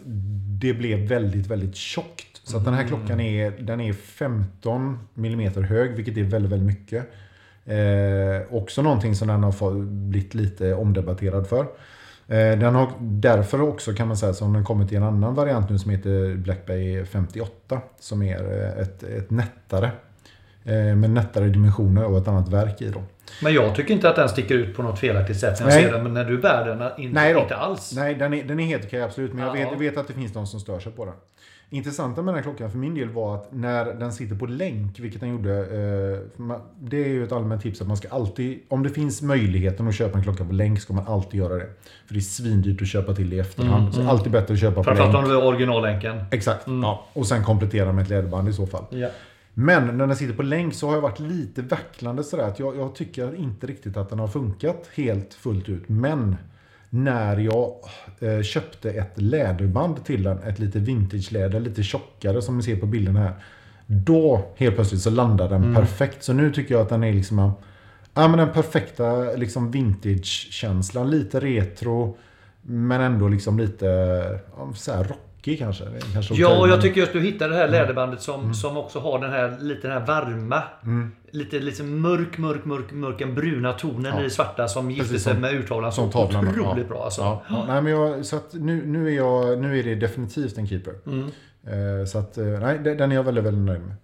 det 0.62 0.74
blev 0.74 1.00
väldigt, 1.08 1.48
väldigt 1.48 1.76
tjockt. 1.76 2.42
Så 2.44 2.58
att 2.58 2.66
den 2.66 2.74
här 2.74 2.88
klockan 2.88 3.20
är, 3.20 3.52
den 3.60 3.82
är 3.82 3.94
15 3.94 5.00
mm 5.18 5.64
hög, 5.64 5.96
vilket 5.96 6.18
är 6.18 6.24
väldigt, 6.24 6.52
väldigt 6.52 6.68
mycket. 6.68 7.12
Eh, 7.66 8.56
också 8.56 8.82
någonting 8.82 9.16
som 9.16 9.28
den 9.28 9.44
har 9.44 9.72
blivit 10.10 10.34
lite 10.34 10.74
omdebatterad 10.74 11.48
för. 11.48 11.66
Eh, 12.28 12.60
den 12.60 12.76
har 12.76 12.92
därför 13.00 13.62
också 13.62 13.94
kan 13.94 14.08
man 14.08 14.18
säga 14.18 14.34
som 14.34 14.54
den 14.54 14.64
kommit 14.64 14.92
i 14.92 14.96
en 14.96 15.04
annan 15.04 15.36
variant 15.36 15.70
nu 15.70 15.78
som 15.80 15.92
heter 15.92 16.36
Black 16.36 16.66
Bay 16.66 17.06
58. 17.06 17.82
Som 18.00 18.22
är 18.22 18.64
eh, 18.64 18.82
ett, 18.82 19.04
ett 19.04 19.32
nättare. 19.32 19.92
Eh, 20.64 20.74
med 20.96 21.10
nättare 21.10 21.48
dimensioner 21.50 22.06
och 22.06 22.18
ett 22.18 22.28
annat 22.28 22.50
verk 22.50 22.82
i 22.82 22.90
dem. 22.90 23.04
Men 23.44 23.54
jag 23.54 23.76
tycker 23.76 23.94
inte 23.94 24.10
att 24.10 24.16
den 24.16 24.30
sticker 24.30 24.56
ut 24.56 24.76
på 24.76 24.84
något 24.84 25.00
felaktigt 25.00 25.40
sätt 25.40 25.60
när 25.60 25.68
jag 25.68 25.76
Nej. 25.76 25.84
ser 25.84 25.92
den. 25.92 26.04
Men 26.04 26.14
när 26.14 26.26
du 26.26 26.38
bär 26.38 26.66
den, 26.66 26.92
inte, 27.00 27.14
Nej 27.22 27.34
då. 27.34 27.40
inte 27.40 27.56
alls. 27.56 27.94
Nej, 27.96 28.16
den 28.16 28.34
är, 28.34 28.44
den 28.44 28.60
är 28.60 28.66
helt 28.66 28.86
okej 28.86 29.02
absolut. 29.02 29.34
Men 29.34 29.46
jag 29.46 29.60
Ja. 29.60 29.70
vet, 29.70 29.80
vet 29.80 29.98
att 29.98 30.08
det 30.08 30.14
finns 30.14 30.34
de 30.34 30.48
som 30.48 30.60
stör 30.60 30.80
sig 30.80 30.92
på 30.92 31.06
den. 31.06 31.14
Intressanta 31.70 32.22
med 32.22 32.34
den 32.34 32.44
här 32.44 32.44
klockan 32.44 32.72
för 32.72 32.78
min 32.78 32.96
del 32.96 33.10
var 33.10 33.36
att 33.36 33.52
när 33.52 33.86
den 33.86 34.14
sitter 34.14 34.36
på 34.36 34.46
länk, 34.46 35.00
vilket 35.00 35.20
den 35.20 35.30
gjorde. 35.30 35.54
Eh, 35.60 36.58
det 36.80 37.04
är 37.04 37.08
ju 37.08 37.24
ett 37.24 37.32
allmänt 37.32 37.62
tips 37.62 37.82
att 37.82 37.88
man 37.88 37.98
ska 37.98 38.10
alltid, 38.10 38.60
om 38.68 38.84
det 38.84 38.90
finns 38.90 39.22
möjligheten 39.22 39.88
att 39.88 39.96
köpa 39.96 40.18
en 40.18 40.24
klocka 40.24 40.46
på 40.46 40.52
länk 40.52 40.80
ska 40.80 40.94
man 40.94 41.08
alltid 41.08 41.40
göra 41.40 41.56
det. 41.56 41.70
För 42.08 42.14
det 42.14 42.20
är 42.20 42.22
svindyrt 42.22 42.82
att 42.82 42.88
köpa 42.88 43.14
till 43.14 43.34
i 43.34 43.40
efterhand. 43.40 43.82
Mm, 43.82 43.94
så 43.94 44.00
mm. 44.00 44.12
alltid 44.12 44.32
bättre 44.32 44.54
att 44.54 44.60
köpa 44.60 44.76
på 44.76 44.84
Framförallt 44.84 45.14
länk. 45.14 45.26
om 45.26 45.32
du 45.32 45.36
har 45.36 45.44
originallänken. 45.44 46.26
Exakt. 46.32 46.68
Mm. 46.68 46.84
Ja. 46.84 47.06
Och 47.14 47.28
sen 47.28 47.44
komplettera 47.44 47.92
med 47.92 48.04
ett 48.04 48.10
läderband 48.10 48.50
i 48.50 48.54
så 48.54 48.68
fall. 48.68 48.86
Ja. 48.90 49.08
Men 49.54 49.98
när 49.98 50.08
den 50.08 50.16
sitter 50.16 50.34
på 50.34 50.44
länk 50.44 50.74
så 50.74 50.88
har 50.88 50.94
jag 50.94 51.02
varit 51.02 51.20
lite 51.20 51.62
vacklande 51.62 52.24
sådär. 52.24 52.44
Att 52.44 52.60
jag, 52.60 52.78
jag 52.78 52.96
tycker 52.96 53.36
inte 53.36 53.68
riktigt 53.68 53.98
att 53.98 54.10
den 54.10 54.20
har 54.20 54.28
funkat 54.28 54.90
helt 54.96 55.34
fullt 55.34 55.70
ut. 55.70 55.90
Men 55.90 56.36
när 56.96 57.38
jag 57.38 57.74
eh, 58.20 58.42
köpte 58.42 58.92
ett 58.92 59.12
läderband 59.16 60.06
till 60.06 60.24
den, 60.24 60.44
ett 60.44 60.60
lite 60.60 60.80
vintage-läder, 60.80 61.60
lite 61.60 61.84
tjockare 61.84 62.42
som 62.42 62.58
ni 62.58 62.64
ser 62.64 62.76
på 62.76 62.86
bilden 62.86 63.16
här. 63.16 63.34
Då 63.88 64.46
helt 64.56 64.76
plötsligt 64.76 65.02
så 65.02 65.10
landar 65.10 65.50
den 65.50 65.76
perfekt. 65.76 66.24
Så 66.24 66.34
nu 66.34 66.52
tycker 66.52 66.74
jag 66.74 66.82
att 66.82 66.90
den 66.90 67.04
är 67.04 67.14
liksom 67.14 67.52
Ja 68.14 68.28
men 68.28 68.38
den 68.38 68.52
perfekta 68.52 69.36
liksom 69.36 69.72
vintage-känslan. 69.72 71.10
Lite 71.10 71.40
retro. 71.40 72.18
Men 72.62 73.02
ändå 73.02 73.28
liksom 73.28 73.60
lite 73.60 74.40
så 74.76 74.92
här 74.92 75.08
rockig 75.46 75.60
kanske. 75.60 75.86
Kanske 76.14 76.34
Ja, 76.36 76.60
och 76.60 76.68
jag 76.70 76.82
tycker 76.82 77.02
just 77.02 77.14
du 77.14 77.20
hittade 77.22 77.50
det 77.54 77.56
här 77.58 77.68
Mm. 77.68 77.80
läderbandet 77.82 78.22
som, 78.22 78.54
som 78.54 78.78
också 78.78 79.00
har 79.00 79.20
den 79.20 79.32
här 79.32 79.58
lite 79.60 79.88
den 79.88 79.92
här 80.02 80.06
varma. 80.08 80.64
Lite 81.32 81.60
liksom 81.60 82.02
mörk, 82.02 82.38
mörk, 82.38 82.66
mörk, 82.66 82.92
mörk, 82.92 83.20
den 83.20 83.36
bruna 83.36 83.74
tonen 83.74 84.14
Ja. 84.16 84.20
i 84.20 84.24
det 84.24 84.30
svarta 84.30 84.68
som 84.68 84.92
gifte 84.92 85.04
Precis 85.04 85.24
sig 85.24 85.38
med 85.40 85.54
urtavlan. 85.54 85.92
som 85.92 86.12
så 86.12 86.18
tavlan. 86.28 86.48
otroligt 86.48 86.78
ja. 86.78 86.84
bra 86.90 87.04
alltså. 87.04 87.22
Ja, 87.22 87.42
ja. 87.50 87.64
Nej, 87.68 87.82
men 87.82 87.92
jag, 87.92 88.26
så 88.26 88.40
nu, 88.52 88.86
nu, 88.86 89.08
är 89.08 89.16
jag, 89.16 89.60
nu 89.60 89.80
är 89.80 89.84
det 89.84 89.96
definitivt 89.96 90.58
en 90.58 90.68
keeper. 90.68 90.94
Mm. 91.06 91.26
Eh, 92.00 92.06
så 92.06 92.18
att, 92.18 92.38
eh, 92.38 92.46
nej, 92.46 92.80
den 92.80 93.12
är 93.12 93.16
jag 93.16 93.24
väldigt, 93.24 93.44
väldigt 93.44 93.66
nöjd 93.66 93.82
med. 93.82 93.96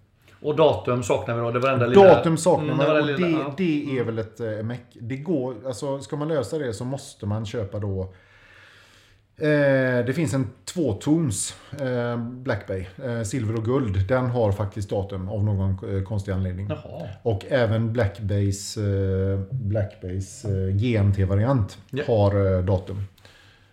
Och 0.42 0.56
datum 0.56 1.02
saknar 1.02 1.34
vi 1.34 1.40
då. 1.40 1.50
Det 1.50 1.58
var 1.58 1.68
enda 1.70 1.86
lilla... 1.86 2.02
Datum 2.04 2.36
saknar 2.36 2.64
Mm, 2.64 2.76
man 2.76 2.90
och 2.90 3.06
det 3.06 3.16
lilla, 3.16 3.26
det, 3.28 3.32
ja. 3.32 3.54
det 3.56 3.98
är 3.98 4.04
väl 4.04 4.18
ett 4.18 4.40
eh, 4.40 4.46
meck. 4.50 4.86
Det 5.00 5.16
går, 5.16 5.54
alltså 5.66 6.00
ska 6.00 6.16
man 6.16 6.28
lösa 6.28 6.58
det 6.58 6.72
så 6.72 6.84
måste 6.84 7.26
man 7.26 7.46
köpa 7.46 7.78
då 7.78 8.12
Eh, 9.42 10.04
det 10.06 10.12
finns 10.14 10.34
en 10.34 10.46
tvåtons 10.64 11.56
eh, 11.80 12.16
Black 12.18 12.66
Bay, 12.66 12.86
eh, 13.04 13.22
silver 13.22 13.54
och 13.54 13.64
guld. 13.64 14.06
Den 14.08 14.26
har 14.30 14.52
faktiskt 14.52 14.90
datum 14.90 15.28
av 15.28 15.44
någon 15.44 15.96
eh, 15.96 16.02
konstig 16.02 16.32
anledning. 16.32 16.66
Jaha. 16.68 17.08
Och 17.22 17.44
även 17.48 17.92
Black 17.92 18.20
Bays, 18.20 18.76
eh, 18.76 19.40
Black 19.50 20.00
Bays 20.02 20.44
eh, 20.44 20.50
GMT-variant 20.76 21.78
Ja. 21.90 22.04
har 22.06 22.62
datum. 22.62 23.04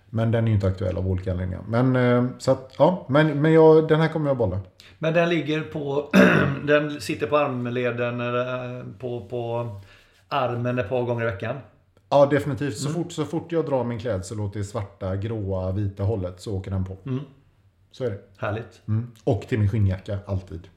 Men 0.09 0.31
den 0.31 0.43
är 0.43 0.47
ju 0.47 0.53
inte 0.53 0.67
aktuell 0.67 0.97
av 0.97 1.07
olika 1.07 1.31
anledningar. 1.31 1.63
Men, 1.67 2.29
så 2.39 2.51
att, 2.51 2.73
ja, 2.77 3.05
men, 3.09 3.41
men 3.41 3.53
jag, 3.53 3.88
den 3.88 4.01
här 4.01 4.07
kommer 4.07 4.29
jag 4.29 4.38
bolla. 4.38 4.59
Men 4.99 5.13
den 5.13 5.29
ligger 5.29 5.61
på... 5.61 6.09
den 6.63 7.01
sitter 7.01 7.27
på 7.27 7.38
armleden, 7.38 8.17
på, 8.99 9.25
på 9.29 9.69
armen 10.27 10.79
ett 10.79 10.89
par 10.89 11.03
gånger 11.03 11.21
i 11.23 11.31
veckan. 11.31 11.55
Ja, 12.09 12.25
definitivt. 12.25 12.77
Så, 12.77 12.89
Mm. 12.89 13.03
fort, 13.03 13.11
så 13.11 13.25
fort 13.25 13.51
jag 13.51 13.65
drar 13.65 13.83
min 13.83 13.99
klädsel 13.99 14.39
åt 14.39 14.53
det 14.53 14.63
svarta, 14.63 15.15
gråa, 15.15 15.71
vita 15.71 16.03
hållet 16.03 16.41
så 16.41 16.55
åker 16.57 16.71
den 16.71 16.85
på. 16.85 16.97
Mm. 17.05 17.19
Så 17.91 18.03
är 18.03 18.09
det. 18.09 18.19
Härligt. 18.37 18.81
Mm. 18.87 19.11
Och 19.23 19.41
till 19.41 19.59
min 19.59 19.69
skinnjacka, 19.69 20.19
alltid. 20.25 20.67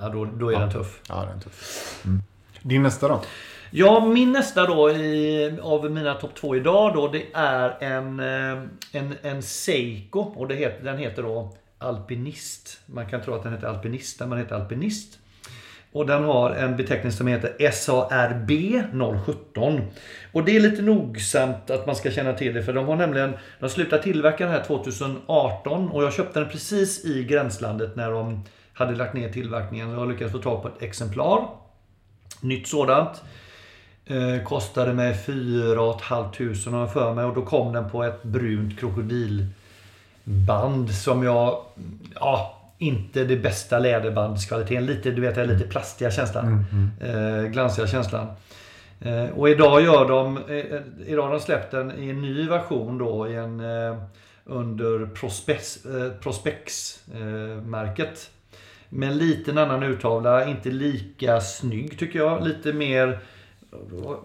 Ja, 0.00 0.08
då, 0.08 0.24
då 0.24 0.50
är 0.52 0.60
den 0.60 0.70
tuff. 0.72 1.00
Ja, 1.08 1.24
den 1.24 1.36
är 1.36 1.40
tuff. 1.40 2.02
Mm. 2.04 2.22
Din 2.62 2.82
nästa 2.82 3.08
då? 3.08 3.22
Ja, 3.70 4.06
min 4.06 4.32
nästa 4.32 4.66
då 4.66 4.90
i, 4.90 5.58
av 5.62 5.90
mina 5.90 6.14
topp 6.14 6.34
två 6.34 6.56
idag 6.56 6.94
då, 6.94 7.08
det 7.08 7.26
är 7.34 7.76
en, 7.82 8.20
eh, 8.20 8.62
en, 8.92 9.14
en 9.22 9.42
Seiko. 9.42 10.18
Och 10.20 10.48
det 10.48 10.54
heter, 10.54 10.84
den 10.84 10.98
heter 10.98 11.22
då 11.22 11.52
Alpinist. 11.78 12.80
Man 12.86 13.06
kan 13.06 13.22
tro 13.22 13.34
att 13.34 13.42
den 13.42 13.52
heter 13.52 13.66
Alpinista, 13.66 14.26
men 14.26 14.38
den 14.38 14.46
heter 14.46 14.56
Alpinist. 14.56 15.18
Och 15.92 16.06
den 16.06 16.24
har 16.24 16.50
en 16.50 16.76
beteckning 16.76 17.12
som 17.12 17.26
heter 17.26 17.70
SARB 17.70 18.50
017. 19.26 19.80
Och 20.32 20.44
det 20.44 20.56
är 20.56 20.60
lite 20.60 20.82
nogsamt 20.82 21.70
att 21.70 21.86
man 21.86 21.96
ska 21.96 22.10
känna 22.10 22.32
till 22.32 22.54
det 22.54 22.62
för 22.62 22.72
de 22.72 22.86
har 22.86 22.96
nämligen 22.96 23.32
de 23.60 23.68
slutade 23.68 24.02
tillverka 24.02 24.44
den 24.44 24.54
här 24.54 24.64
2018 24.64 25.88
och 25.88 26.04
jag 26.04 26.12
köpte 26.12 26.40
den 26.40 26.48
precis 26.48 27.04
i 27.04 27.24
gränslandet 27.24 27.96
när 27.96 28.10
de 28.10 28.44
hade 28.72 28.94
lagt 28.94 29.14
ner 29.14 29.32
tillverkningen. 29.32 29.90
Jag 29.90 30.08
lyckades 30.08 30.32
få 30.32 30.38
tag 30.38 30.62
på 30.62 30.68
ett 30.68 30.82
exemplar. 30.82 31.48
Nytt 32.40 32.68
sådant. 32.68 33.22
Eh, 34.06 34.42
kostade 34.44 34.92
mig 34.92 35.14
4 35.14 35.98
500 35.98 36.70
har 36.70 36.80
jag 36.80 36.92
för 36.92 37.14
mig 37.14 37.24
och 37.24 37.34
då 37.34 37.42
kom 37.42 37.72
den 37.72 37.90
på 37.90 38.04
ett 38.04 38.22
brunt 38.22 38.80
krokodilband 38.80 40.94
som 40.94 41.22
jag... 41.22 41.62
Ja, 42.14 42.55
inte 42.78 43.24
det 43.24 43.36
bästa 43.36 43.78
läderbandskvaliteten. 43.78 44.86
Lite, 44.86 45.10
du 45.10 45.20
vet, 45.20 45.34
den 45.34 45.48
lite 45.48 45.64
plastiga 45.64 46.10
känslan. 46.10 46.64
Eh, 47.00 47.50
glansiga 47.50 47.86
känslan. 47.86 48.26
Eh, 49.00 49.24
och 49.24 49.48
idag 49.48 49.82
gör 49.82 50.08
de... 50.08 50.36
Eh, 50.36 50.80
idag 51.06 51.22
har 51.22 51.30
de 51.30 51.40
släppt 51.40 51.70
den 51.70 51.98
i 51.98 52.10
en 52.10 52.22
ny 52.22 52.48
version 52.48 52.98
då 52.98 53.28
i 53.28 53.34
en... 53.34 53.60
Eh, 53.60 53.96
under 54.48 55.06
Prospex, 55.06 55.86
eh, 55.86 56.12
Prospex 56.20 56.98
eh, 57.14 57.62
med 58.88 59.08
en 59.10 59.18
liten 59.18 59.58
annan 59.58 59.82
urtavla. 59.82 60.48
Inte 60.48 60.70
lika 60.70 61.40
snygg 61.40 61.98
tycker 61.98 62.18
jag. 62.18 62.46
Lite 62.46 62.72
mer... 62.72 63.18
Vad 63.90 64.16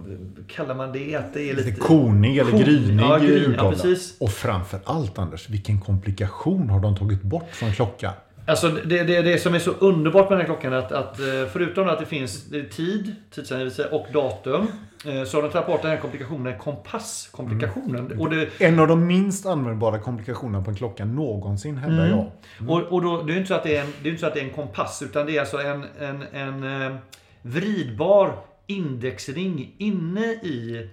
kallar 0.48 0.76
man 0.76 0.92
det? 0.92 1.16
Att 1.16 1.34
det 1.34 1.50
är 1.50 1.54
lite... 1.54 1.70
Lite 1.70 1.82
konig 1.82 2.38
eller 2.38 2.52
Kon- 2.52 2.60
grynig 2.60 3.04
ja, 3.04 3.20
urtavla. 3.20 3.64
ja, 3.64 3.72
precis. 3.72 4.18
Och 4.20 4.32
framför 4.32 4.80
allt 4.86 5.20
Anders, 5.20 5.50
vilken 5.50 5.80
komplikation 5.82 6.70
har 6.70 6.80
de 6.80 6.96
tagit 6.96 7.22
bort 7.22 7.50
från 7.52 7.72
klockan? 7.74 8.14
Alltså 8.52 8.70
det, 8.70 9.04
det, 9.04 9.22
det 9.22 9.38
som 9.38 9.54
är 9.56 9.60
så 9.60 9.72
underbart 9.72 10.30
med 10.30 10.40
den 10.40 10.48
här 10.48 10.54
klockan 10.54 10.74
är 10.74 10.78
att, 10.78 10.92
att 10.92 11.20
eh, 11.20 11.26
förutom 11.54 11.88
att 11.88 12.00
det 12.00 12.06
finns 12.06 12.46
det 12.46 12.64
tid, 12.64 13.16
tidsangivelse 13.32 13.86
och 13.90 14.08
datum. 14.14 14.68
eh, 15.06 15.24
Så 15.24 15.38
har 15.38 15.42
de 15.44 15.50
tagit 15.52 15.68
bort 15.68 15.82
den 15.82 15.92
här 15.92 15.98
komplikationen, 15.98 16.58
kompasskomplikationen. 16.58 18.06
Mm. 18.06 18.20
Och, 18.20 18.30
det, 18.30 18.62
En 18.62 18.80
av 18.80 18.88
de 18.88 19.08
minst 19.08 19.46
användbara 19.46 20.00
komplikationerna 20.00 20.64
på 20.64 20.70
en 20.72 20.76
klocka 20.78 21.06
någonsin 21.06 21.78
hävdar 21.78 22.06
Mm. 22.06 22.18
jag. 22.18 22.70
och, 22.70 22.82
och 22.94 23.02
då, 23.02 23.22
det 23.22 23.32
är 23.32 23.34
ju 23.34 23.38
inte 23.40 23.48
så 23.48 23.54
att 23.54 23.64
det 23.64 23.76
är 23.78 23.82
en, 23.84 23.94
det 24.04 24.10
är 24.10 24.12
inte 24.12 24.22
så 24.22 24.28
att 24.28 24.34
det 24.34 24.40
är 24.40 24.44
en 24.46 24.54
kompass 24.54 25.02
utan 25.02 25.26
det 25.26 25.36
är 25.36 25.40
alltså 25.40 25.58
en, 25.58 25.86
en, 26.00 26.24
en 26.34 26.82
eh, 26.82 26.98
vridbar 27.42 28.36
indexring 28.68 29.76
inne 29.78 30.26
i 30.26 30.90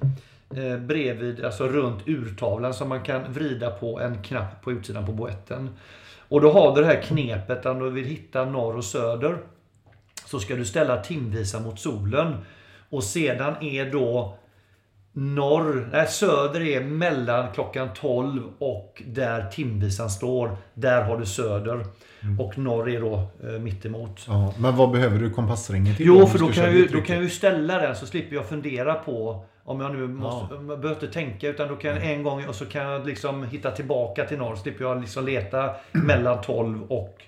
eh, 0.56 0.78
bredvid, 0.78 1.44
alltså 1.44 1.68
runt 1.68 2.08
urtavlan 2.08 2.74
som 2.74 2.88
man 2.88 3.02
kan 3.02 3.32
vrida 3.32 3.70
på 3.70 4.00
en 4.00 4.22
knapp 4.22 4.62
på 4.62 4.72
utsidan 4.72 5.06
på 5.06 5.12
boetten. 5.12 5.70
Och 6.28 6.40
då 6.40 6.52
har 6.52 6.74
du 6.74 6.80
det 6.80 6.86
här 6.86 7.02
knepet 7.02 7.66
om 7.66 7.78
du 7.78 7.90
vill 7.90 8.04
hitta 8.04 8.44
norr 8.44 8.76
och 8.76 8.84
söder. 8.84 9.38
Så 10.26 10.40
ska 10.40 10.54
du 10.54 10.64
ställa 10.64 10.96
timvisa 10.96 11.60
mot 11.60 11.80
solen. 11.80 12.36
Och 12.90 13.04
sedan 13.04 13.54
är 13.60 13.92
då 13.92 14.38
norr, 15.12 15.88
nej, 15.92 16.06
söder 16.06 16.60
är 16.60 16.80
mellan 16.80 17.52
klockan 17.52 17.88
12 17.94 18.42
och 18.58 19.02
där 19.06 19.50
timvisan 19.50 20.10
står. 20.10 20.56
Där 20.74 21.02
har 21.02 21.18
du 21.18 21.26
söder. 21.26 21.86
Och 22.38 22.58
norr 22.58 22.90
är 22.90 23.00
då 23.00 23.30
eh, 23.42 23.60
mittemot. 23.60 24.24
Ja, 24.26 24.54
men 24.58 24.76
vad 24.76 24.90
behöver 24.90 25.18
du 25.18 25.30
kompassringen 25.30 25.96
till? 25.96 26.06
Jo, 26.06 26.26
för 26.26 26.38
då 26.38 26.48
kan, 26.48 26.78
jag 26.78 26.92
då 26.92 27.00
kan 27.00 27.16
jag 27.16 27.24
ju 27.24 27.30
ställa 27.30 27.78
den 27.78 27.96
så 27.96 28.06
slipper 28.06 28.36
jag 28.36 28.48
fundera 28.48 28.94
på 28.94 29.44
om 29.68 29.80
jag 29.80 29.94
nu 29.94 30.08
måste, 30.08 30.54
jag 30.54 30.64
behöver 30.64 30.90
inte 30.90 31.06
tänka 31.08 31.48
utan 31.48 31.68
då 31.68 31.76
kan 31.76 31.90
jag 31.90 32.04
en 32.12 32.22
gång 32.22 32.46
och 32.46 32.54
så 32.54 32.66
kan 32.66 32.82
jag 32.82 33.06
liksom 33.06 33.44
hitta 33.44 33.70
tillbaka 33.70 34.24
till 34.24 34.38
norr. 34.38 34.54
Så 34.56 34.62
slipper 34.62 34.84
jag 34.84 35.00
liksom 35.00 35.26
leta 35.26 35.70
mellan 35.92 36.40
12 36.40 36.82
och 36.82 37.22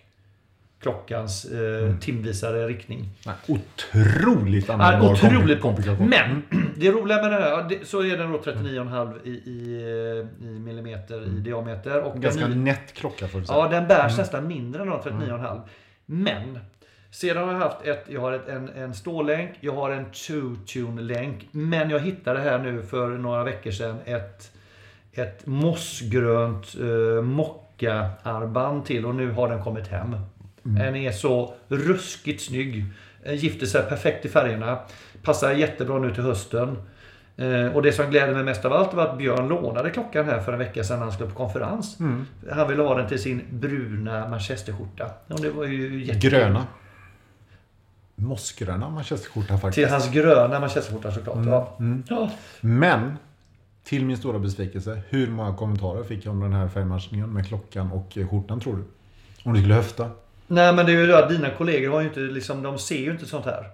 klockans 0.83 1.45
eh, 1.45 1.97
timvisare 1.97 2.67
riktning. 2.69 3.09
Nej, 3.27 3.35
otroligt 3.49 4.69
Ja, 4.69 4.75
användbar 4.75 5.13
otroligt 5.13 5.61
komplikation. 5.61 6.09
Men 6.09 6.43
det 6.77 6.91
roliga 6.91 7.23
med 7.23 7.33
den 7.33 7.43
här, 7.43 7.51
ja, 7.51 7.67
det, 7.69 7.87
så 7.87 8.03
är 8.05 8.17
den 8.17 8.33
då 8.33 8.39
39,5 8.39 9.19
i, 9.25 9.31
i, 9.31 9.83
eh, 10.41 10.47
i 10.49 10.59
millimeter 10.59 11.23
i 11.27 11.41
diameter. 11.41 12.03
Och 12.03 12.21
Ganska 12.21 12.49
den, 12.49 12.65
nätt 12.65 12.93
klocka 12.95 13.29
får 13.29 13.41
du 13.41 13.47
säga. 13.47 13.59
ja, 13.59 13.69
den 13.69 13.89
bärs 13.89 14.19
nästan 14.19 14.47
mindre 14.47 14.83
än 14.83 14.89
de 14.89 15.01
39,5. 15.01 15.61
Men 16.07 16.59
sedan 17.11 17.45
har 17.49 17.53
jag 17.53 17.61
haft 17.61 17.83
ett, 17.87 18.05
jag 18.09 18.21
har 18.21 18.33
ett, 18.33 18.49
en, 18.49 18.69
en 18.69 18.95
stålänk, 18.95 19.51
jag 19.61 19.73
har 19.75 19.91
en 19.91 20.05
two-tune-länk. 20.13 21.49
Men 21.51 21.91
jag 21.91 22.01
hittade 22.01 22.41
här 22.41 22.59
nu 22.59 22.83
för 22.83 23.09
några 23.11 23.45
veckor 23.45 23.71
sedan 23.71 23.97
ett, 24.05 24.53
ett 25.13 25.47
mossgrönt 25.47 26.77
eh, 26.81 27.23
mocka-armband 27.23 28.85
till 28.87 29.07
och 29.07 29.15
nu 29.15 29.31
har 29.31 29.49
den 29.49 29.63
kommit 29.63 29.89
hem. 29.89 30.17
Den 30.63 30.97
är 30.97 31.13
så 31.13 31.55
ruskigt 31.69 32.43
snygg. 32.43 32.85
Gifter 33.27 33.67
sig 33.67 33.83
perfekt 33.89 34.25
i 34.25 34.29
färgerna. 34.29 34.79
Passar 35.23 35.53
jättebra 35.53 35.99
nu 35.99 36.15
till 36.15 36.23
hösten. 36.23 36.79
Eh, 37.37 37.67
Och 37.67 37.83
det 37.83 37.93
som 37.93 38.11
gläder 38.11 38.35
mig 38.35 38.45
mest 38.45 38.65
av 38.65 38.73
allt 38.73 38.95
var 38.95 39.07
att 39.07 39.19
Björn 39.19 39.49
lånade 39.49 39.91
klockan 39.91 40.25
här 40.25 40.41
för 40.41 40.53
en 40.53 40.59
vecka 40.59 40.85
sedan 40.85 40.97
när 40.99 41.05
han 41.05 41.13
skulle 41.13 41.31
på 41.31 41.37
konferens. 41.37 41.99
Han 42.51 42.69
ville 42.69 42.83
ha 42.83 42.95
den 42.99 43.09
till 43.09 43.19
sin 43.19 43.43
bruna 43.51 44.29
manchesterskjorta. 44.29 45.11
Och 45.29 45.41
det 45.41 45.51
var 45.51 45.65
ju 45.65 46.05
jättekul. 46.05 46.31
Gröna. 46.31 46.67
Mossgröna 48.23 48.89
manchesterskjorta 48.91 49.59
faktiskt. 49.59 49.75
Till 49.75 49.89
hans 49.89 50.11
gröna 50.11 50.61
manchesterskjorta 50.61 51.13
såklart. 51.13 51.37
Ja. 51.47 51.77
Ja. 52.09 52.31
Men, 52.61 53.17
till 53.85 54.05
min 54.05 54.17
stora 54.17 54.39
besvikelse, 54.39 55.01
hur 55.09 55.31
många 55.31 55.55
kommentarer 55.57 56.03
fick 56.05 56.27
jag 56.27 56.33
om 56.35 56.41
den 56.41 56.53
här 56.53 56.69
färgmatchningen 56.69 57.33
med 57.33 57.47
klockan 57.49 57.93
och 57.93 58.19
eh, 58.19 58.29
skjortan 58.29 58.61
tror 58.61 58.77
du? 58.77 58.85
Om 59.45 59.53
du 59.55 59.61
skulle 59.61 59.75
höfta? 59.75 60.11
Nej 60.47 60.73
men 60.75 60.87
det 60.87 60.93
är 60.93 60.97
ju 60.97 61.07
det 61.07 61.19
att 61.25 61.29
dina 61.31 61.51
kollegor 61.51 61.91
har 61.93 62.01
ju 62.01 62.07
inte 62.09 62.21
liksom, 62.21 62.63
de 62.63 62.79
ser 62.79 62.99
ju 62.99 63.11
inte 63.11 63.27
sånt 63.27 63.45
här. 63.45 63.67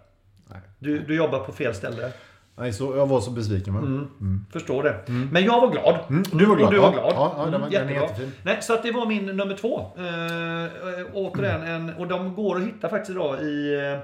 Nej. 0.50 0.60
Du, 0.78 0.98
du 0.98 1.14
jobbar 1.16 1.38
på 1.38 1.52
fel 1.52 1.74
ställe. 1.74 2.12
Nej, 2.58 2.72
så 2.72 2.96
jag 2.96 3.06
var 3.06 3.20
så 3.20 3.30
besviken. 3.30 3.74
Va? 3.74 4.06
Förstår 4.52 4.82
det. 4.82 5.12
Men 5.32 5.44
jag 5.44 5.60
var 5.60 5.70
glad. 5.70 5.98
Mm, 6.08 6.22
du 6.32 6.46
var 6.46 6.56
glad. 6.56 6.68
Och 6.68 6.74
du 6.74 6.80
var 6.80 6.92
glad. 6.92 7.12
ja, 7.14 7.34
ja, 7.38 7.44
den 7.50 7.60
var- 7.60 7.68
Mm, 7.68 7.86
den 7.86 7.94
jättebra. 8.02 8.30
Nej, 8.42 8.58
så 8.62 8.74
att 8.74 8.82
det 8.82 8.92
var 8.92 9.06
min 9.06 9.26
nummer 9.26 9.56
två. 9.56 9.80
Eh, 9.98 10.64
eh, 10.64 11.06
återigen, 11.14 11.62
en, 11.62 11.94
och 11.94 12.06
de 12.08 12.34
går 12.34 12.56
att 12.56 12.62
hitta 12.62 12.88
faktiskt 12.88 13.10
idag 13.10 13.42
i 13.42 13.74
eh, 13.74 13.98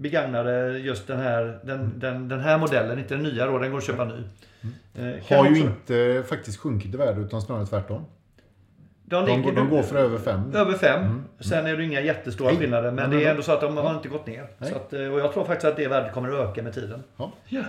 begagnade 0.00 0.78
just 0.78 1.06
den 1.06 1.18
här, 1.20 1.60
den, 1.64 1.92
den, 1.98 2.28
den 2.28 2.40
här 2.40 2.58
modellen. 2.58 2.98
Inte 2.98 3.14
den 3.14 3.22
nya 3.22 3.46
då, 3.46 3.58
den 3.58 3.70
går 3.70 3.78
att 3.78 3.84
köpa 3.84 4.04
ny. 4.04 4.14
Eh, 4.94 5.24
kan 5.28 5.38
Har 5.38 5.44
ju 5.44 5.50
också- 5.50 5.62
inte 5.64 6.22
faktiskt 6.28 6.58
sjunkit 6.58 6.94
i 6.94 6.96
värde 6.96 7.20
utan 7.20 7.42
snarare 7.42 7.66
tvärtom. 7.66 8.04
de, 9.04 9.26
De, 9.26 9.36
ligger, 9.40 9.52
de 9.52 9.70
går 9.70 9.82
för 9.82 9.96
över 9.96 10.18
fem. 10.18 10.52
Över 10.54 10.72
fem. 10.72 11.22
Sen 11.40 11.66
är 11.66 11.76
det 11.76 11.84
inga 11.84 12.00
jättestora 12.00 12.48
Nej. 12.50 12.58
skillnader. 12.60 12.90
Men 12.92 12.94
Nej, 12.96 13.04
det 13.04 13.10
men 13.10 13.18
är 13.20 13.24
då- 13.24 13.30
ändå 13.30 13.42
så 13.42 13.52
att 13.52 13.60
de 13.60 13.76
har 13.76 13.94
inte 13.94 14.08
gått 14.08 14.26
ner. 14.26 14.46
Nej. 14.58 14.70
Så 14.70 14.76
att, 14.76 14.92
eh, 14.92 15.00
och 15.12 15.20
jag 15.20 15.32
tror 15.32 15.44
faktiskt 15.44 15.64
att 15.70 15.76
det 15.76 15.88
värdet 15.88 16.12
kommer 16.14 16.28
att 16.28 16.50
öka 16.50 16.62
med 16.62 16.74
tiden. 16.74 17.02
Ja. 17.16 17.32
Ja. 17.48 17.62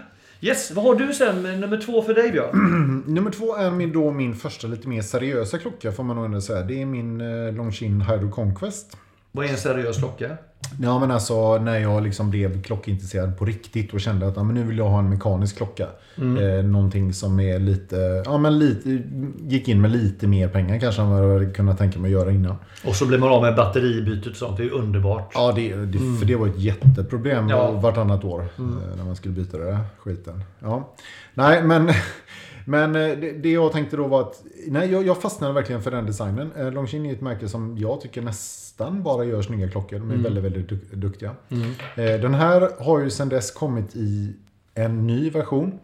Yes, 0.44 0.72
vad 0.72 0.86
har 0.86 0.96
du 0.96 1.14
sen 1.14 1.44
nummer 1.62 1.78
två 1.78 2.02
för 2.02 2.14
dig 2.14 2.32
Björn? 2.32 3.04
Nummer 3.08 3.32
två 3.32 3.56
är 3.56 3.72
min, 3.72 3.92
då 3.94 4.12
min 4.12 4.34
första 4.36 4.68
lite 4.68 4.88
mer 4.88 5.02
seriösa 5.02 5.58
klocka 5.58 5.92
får 5.92 6.04
man 6.04 6.16
nog 6.16 6.26
ändå 6.26 6.42
säga. 6.42 6.62
Det 6.62 6.82
är 6.82 6.86
min 6.86 7.22
eh, 7.22 7.54
Longines 7.54 8.10
Hydro 8.10 8.30
Conquest. 8.32 8.98
Vad 9.32 9.46
är 9.46 9.50
en 9.50 9.58
seriös 9.58 9.98
klocka? 9.98 10.38
Ja 10.82 11.00
men 11.00 11.12
alltså 11.12 11.58
när 11.58 11.80
jag 11.80 12.04
liksom 12.04 12.30
blev 12.30 12.64
klockintresserad 12.64 13.38
på 13.38 13.46
riktigt 13.46 13.94
och 13.94 14.02
kände 14.02 14.28
att 14.28 14.36
ja, 14.36 14.44
men 14.44 14.56
nu 14.56 14.64
vill 14.64 14.78
jag 14.78 14.90
ha 14.90 15.00
en 15.00 15.10
mekanisk 15.10 15.58
klocka. 15.58 15.88
Eh, 16.18 16.66
någonting 16.66 17.14
som 17.14 17.40
är 17.40 17.60
lite, 17.60 18.24
ja 18.26 18.38
men 18.38 18.60
lite, 18.60 19.02
gick 19.40 19.68
in 19.68 19.82
med 19.82 19.92
lite 19.92 20.28
mer 20.28 20.48
pengar 20.48 20.80
kanske 20.80 21.02
än 21.02 21.10
vad 21.10 21.24
jag 21.24 21.34
hade 21.34 21.46
kunnat 21.52 21.78
tänka 21.78 22.00
mig 22.00 22.08
att 22.16 22.20
göra 22.22 22.32
innan. 22.32 22.56
Och 22.86 22.96
så 22.96 23.06
blir 23.06 23.18
man 23.18 23.30
av 23.30 23.42
med 23.42 23.56
batteribytet 23.56 24.28
och 24.32 24.36
sånt. 24.36 24.58
Det 24.58 24.64
är 24.64 24.66
ju 24.66 24.72
underbart. 24.72 25.32
Ja, 25.34 25.52
det, 25.56 25.76
det, 25.76 25.98
för 26.20 26.26
det 26.26 26.36
var 26.36 26.48
ett 26.48 26.60
jätteproblem 26.60 27.50
Ja. 27.50 27.72
vartannat 27.72 28.24
år 28.24 28.40
eh, 28.42 28.66
när 28.98 29.04
man 29.04 29.16
skulle 29.16 29.34
byta 29.34 29.58
det 29.58 29.66
där 29.66 29.80
skiten. 30.00 30.44
Ja. 30.60 30.94
Nej, 31.34 31.64
men, 31.64 31.90
men 32.66 32.96
eh, 32.96 33.18
det, 33.42 33.52
jag 33.52 33.72
tänkte 33.72 33.98
då 33.98 34.08
var 34.08 34.22
att 34.22 34.42
nej, 34.68 34.92
jag, 34.92 35.08
jag 35.08 35.22
fastnade 35.22 35.54
verkligen 35.54 35.82
för 35.82 35.92
den 35.92 36.06
designen. 36.06 36.52
Eh, 36.58 36.72
Longines 36.72 37.10
är 37.12 37.14
ett 37.16 37.22
märke 37.22 37.48
som 37.50 37.78
jag 37.78 38.02
tycker 38.02 38.22
nästan 38.22 38.61
bara 38.78 39.24
gör 39.26 39.42
snygga 39.42 39.70
klockor. 39.70 40.00
De 40.00 40.12
är 40.12 40.16
väldigt, 40.18 40.44
väldigt 40.44 40.70
duk- 40.72 40.96
duktiga. 40.96 41.36
Eh, 41.50 42.22
Den 42.22 42.34
här 42.34 42.70
har 42.84 43.00
ju 43.00 43.10
sedan 43.10 43.30
dess 43.30 43.52
kommit 43.52 43.96
i 43.96 44.36
en 44.74 45.08
ny 45.08 45.30
version. 45.30 45.80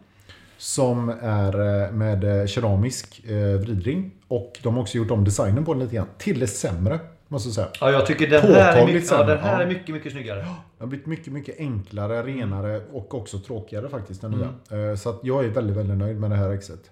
Som 0.58 1.08
är 1.22 1.84
eh, 1.84 1.92
med 1.92 2.40
eh, 2.40 2.46
keramisk 2.46 3.22
vridring. 3.60 4.10
Och 4.28 4.58
de 4.62 4.74
har 4.74 4.82
också 4.82 4.98
gjort 4.98 5.10
om 5.10 5.24
designen 5.24 5.64
på 5.64 5.74
den 5.74 5.82
lite 5.82 5.96
grann. 5.96 6.06
Till 6.18 6.40
det 6.40 6.46
sämre, 6.46 6.98
måste 7.28 7.48
jag 7.48 7.54
säga. 7.54 7.68
Ja, 7.80 7.90
jag 7.90 8.06
tycker 8.06 8.26
den 8.30 8.42
här, 8.42 8.48
är 8.50 8.72
Påtagligt 8.72 8.94
mycket, 8.94 9.10
ja, 9.10 9.16
sämre, 9.18 9.34
den 9.34 9.44
här 9.44 9.52
ja. 9.60 9.62
är 9.62 9.66
mycket, 9.68 9.94
mycket 9.94 10.12
snyggare. 10.12 10.38
Det 10.40 10.46
har 10.78 10.86
blivit 10.86 11.06
mycket, 11.06 11.32
mycket 11.32 11.58
enklare, 11.58 12.22
renare 12.22 12.80
och 12.92 13.14
också 13.14 13.38
tråkigare 13.38 13.88
faktiskt, 13.88 14.20
den 14.20 14.30
nya. 14.30 14.88
Eh, 14.90 14.96
Så 14.96 15.10
att 15.10 15.20
jag 15.22 15.44
är 15.44 15.48
väldigt, 15.48 15.76
väldigt 15.76 15.96
nöjd 15.98 16.20
med 16.20 16.30
det 16.30 16.36
här 16.36 16.50
exet. 16.50 16.90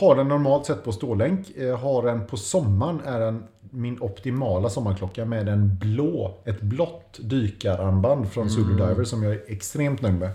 Har 0.00 0.16
den 0.16 0.28
normalt 0.28 0.66
sett 0.66 0.84
på 0.84 0.92
stålänk. 0.92 1.46
Har 1.80 2.02
den 2.06 2.26
på 2.26 2.36
sommaren 2.36 3.00
är 3.06 3.20
den 3.20 3.42
min 3.70 4.00
optimala 4.00 4.70
sommarklocka 4.70 5.24
med 5.24 5.48
en 5.48 5.78
blå, 5.78 6.38
ett 6.44 6.60
blått 6.60 7.18
dykararmband 7.22 8.28
från 8.32 8.50
Zulu 8.50 8.72
Diver 8.74 9.04
som 9.04 9.22
jag 9.22 9.32
är 9.32 9.42
extremt 9.46 10.02
nöjd 10.02 10.14
med. 10.14 10.30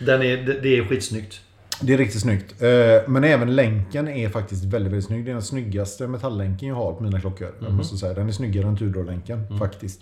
Den 0.00 0.22
är, 0.22 0.60
det, 0.62 0.78
är 0.78 0.84
skitsnyggt. 0.84 1.40
Det 1.82 1.92
är 1.94 1.98
riktigt 1.98 2.20
snyggt. 2.20 2.62
Eh, 2.62 2.68
Men 3.08 3.24
även 3.24 3.56
länken 3.56 4.08
är 4.08 4.28
faktiskt 4.28 4.64
väldigt, 4.64 4.92
väldigt 4.92 5.06
snygg. 5.06 5.24
Det 5.24 5.30
är 5.30 5.32
den 5.32 5.42
snyggaste 5.42 6.06
metalllänken 6.06 6.68
jag 6.68 6.76
har 6.76 6.92
på 6.92 7.02
mina 7.02 7.20
klockor. 7.20 7.54
Jag 7.60 7.72
måste 7.72 7.96
säga. 7.96 8.14
Den 8.14 8.28
är 8.28 8.32
snyggare 8.32 8.66
än 8.66 8.76
Tudor-länken 8.76 9.58
faktiskt. 9.58 10.00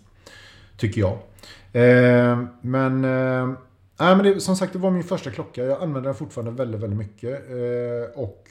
Tycker 0.77 1.01
jag. 1.01 1.13
Eh, 1.73 2.43
Men, 2.63 3.03
nej, 4.01 4.17
men 4.17 4.19
det, 4.23 4.41
som 4.41 4.57
sagt, 4.57 4.73
det 4.73 4.79
var 4.79 4.91
min 4.91 5.05
första 5.05 5.31
klocka. 5.31 5.65
Jag 5.65 5.83
använder 5.83 6.09
den 6.09 6.15
fortfarande 6.15 6.51
väldigt, 6.53 6.81
väldigt 6.81 6.99
mycket. 6.99 7.45
Och 8.15 8.45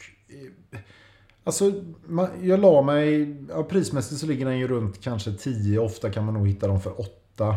Alltså, 1.48 1.72
man, 2.08 2.28
jag 2.42 2.60
la 2.60 2.82
mig... 2.82 3.36
Ja, 3.50 3.64
prismässigt 3.64 4.22
så 4.22 4.28
ligger 4.28 4.46
den 4.46 4.60
ju 4.60 4.68
runt 4.68 5.02
kanske 5.04 5.32
10. 5.32 5.80
Ofta 5.80 6.10
kan 6.10 6.26
man 6.26 6.34
nog 6.34 6.48
hitta 6.48 6.68
dem 6.68 6.82
för 6.82 7.02
8. 7.02 7.56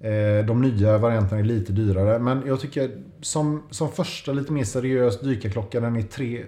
Eh, 0.00 0.46
de 0.46 0.60
nya 0.62 0.98
varianterna 0.98 1.40
är 1.40 1.44
lite 1.44 1.72
dyrare. 1.72 2.18
Men 2.18 2.42
jag 2.46 2.60
tycker 2.60 2.90
som, 3.20 3.62
som 3.70 3.88
första 3.92 4.32
lite 4.32 4.52
mer 4.52 4.64
seriös 4.64 5.20
dykarklocka. 5.20 5.80
Den 5.80 5.96
är 5.96 6.02
tre... 6.02 6.44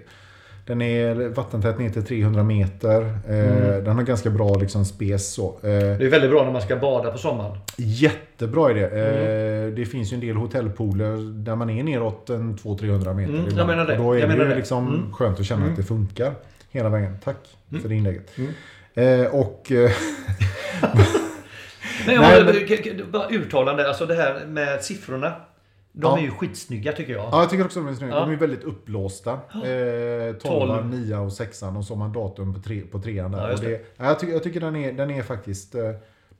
Den 0.65 0.81
är 0.81 1.29
vattentät 1.29 1.79
ner 1.79 1.89
till 1.89 2.03
300 2.05 2.43
meter. 2.43 3.01
Eh, 3.27 3.83
Den 3.83 3.95
har 3.95 4.03
ganska 4.03 4.29
bra 4.29 4.55
liksom 4.55 4.85
spes 4.85 5.33
så. 5.33 5.47
Eh, 5.49 5.69
Det 5.69 6.05
är 6.05 6.09
väldigt 6.09 6.29
bra 6.31 6.43
när 6.43 6.51
man 6.51 6.61
ska 6.61 6.75
bada 6.75 7.11
på 7.11 7.17
sommaren. 7.17 7.57
Jättebra 7.77 8.71
idé. 8.71 8.83
Eh, 8.83 9.73
det 9.75 9.85
finns 9.85 10.11
ju 10.13 10.15
en 10.15 10.21
del 10.21 10.35
hotellpooler 10.35 11.43
där 11.43 11.55
man 11.55 11.69
är 11.69 11.83
neråt 11.83 12.29
en 12.29 12.57
200-300 12.57 13.13
meter. 13.13 13.33
Mm, 13.33 13.57
jag 13.57 13.67
menar 13.67 13.85
det. 13.85 13.97
Och 13.97 14.03
då 14.03 14.13
är 14.13 14.19
Jag 14.19 14.29
det 14.29 14.45
det. 14.47 14.55
liksom 14.55 14.87
Mm. 14.87 15.13
skönt 15.13 15.39
att 15.39 15.45
känna 15.45 15.65
att 15.65 15.75
det 15.75 15.83
funkar 15.83 16.33
hela 16.71 16.89
vägen. 16.89 17.17
Tack 17.23 17.37
för 17.81 17.89
det 17.89 17.95
inlägget. 17.95 18.37
Mm. 18.37 18.51
Eh, 18.93 19.35
och... 19.35 19.71
Eh, 19.71 19.91
Nej, 22.07 22.15
har, 22.15 22.43
men- 22.43 23.11
bara 23.11 23.29
uttalande, 23.29 23.87
alltså 23.87 24.05
det 24.05 24.15
här 24.15 24.45
med 24.45 24.83
siffrorna. 24.83 25.33
De 25.93 26.07
Ja. 26.11 26.17
är 26.17 26.21
ju 26.21 26.31
skitsnygga 26.31 26.91
tycker 26.91 27.13
jag. 27.13 27.29
Ja, 27.31 27.41
jag 27.41 27.49
tycker 27.49 27.65
också 27.65 27.79
de 27.79 27.87
är 27.89 27.93
snygga. 27.93 28.13
Ja. 28.13 28.19
De 28.19 28.31
är 28.31 28.35
väldigt 28.35 28.63
upplåsta. 28.63 29.31
Eh, 29.31 30.33
12, 30.35 30.39
Tolv. 30.39 30.85
9 30.85 31.17
och 31.17 31.33
6 31.33 31.63
och 31.63 31.85
så 31.85 31.93
har 31.93 31.99
man 31.99 32.13
datum 32.13 32.53
på, 32.53 32.59
tre, 32.59 32.81
på 32.81 32.99
trean 32.99 33.31
där. 33.31 33.47
Ja, 33.47 33.53
och 33.53 33.59
det, 33.59 33.67
det. 33.69 33.85
ja, 33.97 34.05
jag, 34.05 34.19
tycker, 34.19 34.33
jag 34.33 34.43
tycker 34.43 34.59
den 34.59 34.75
är, 34.75 34.91
den 34.93 35.11
är 35.11 35.23
faktiskt 35.23 35.75
eh, 35.75 35.91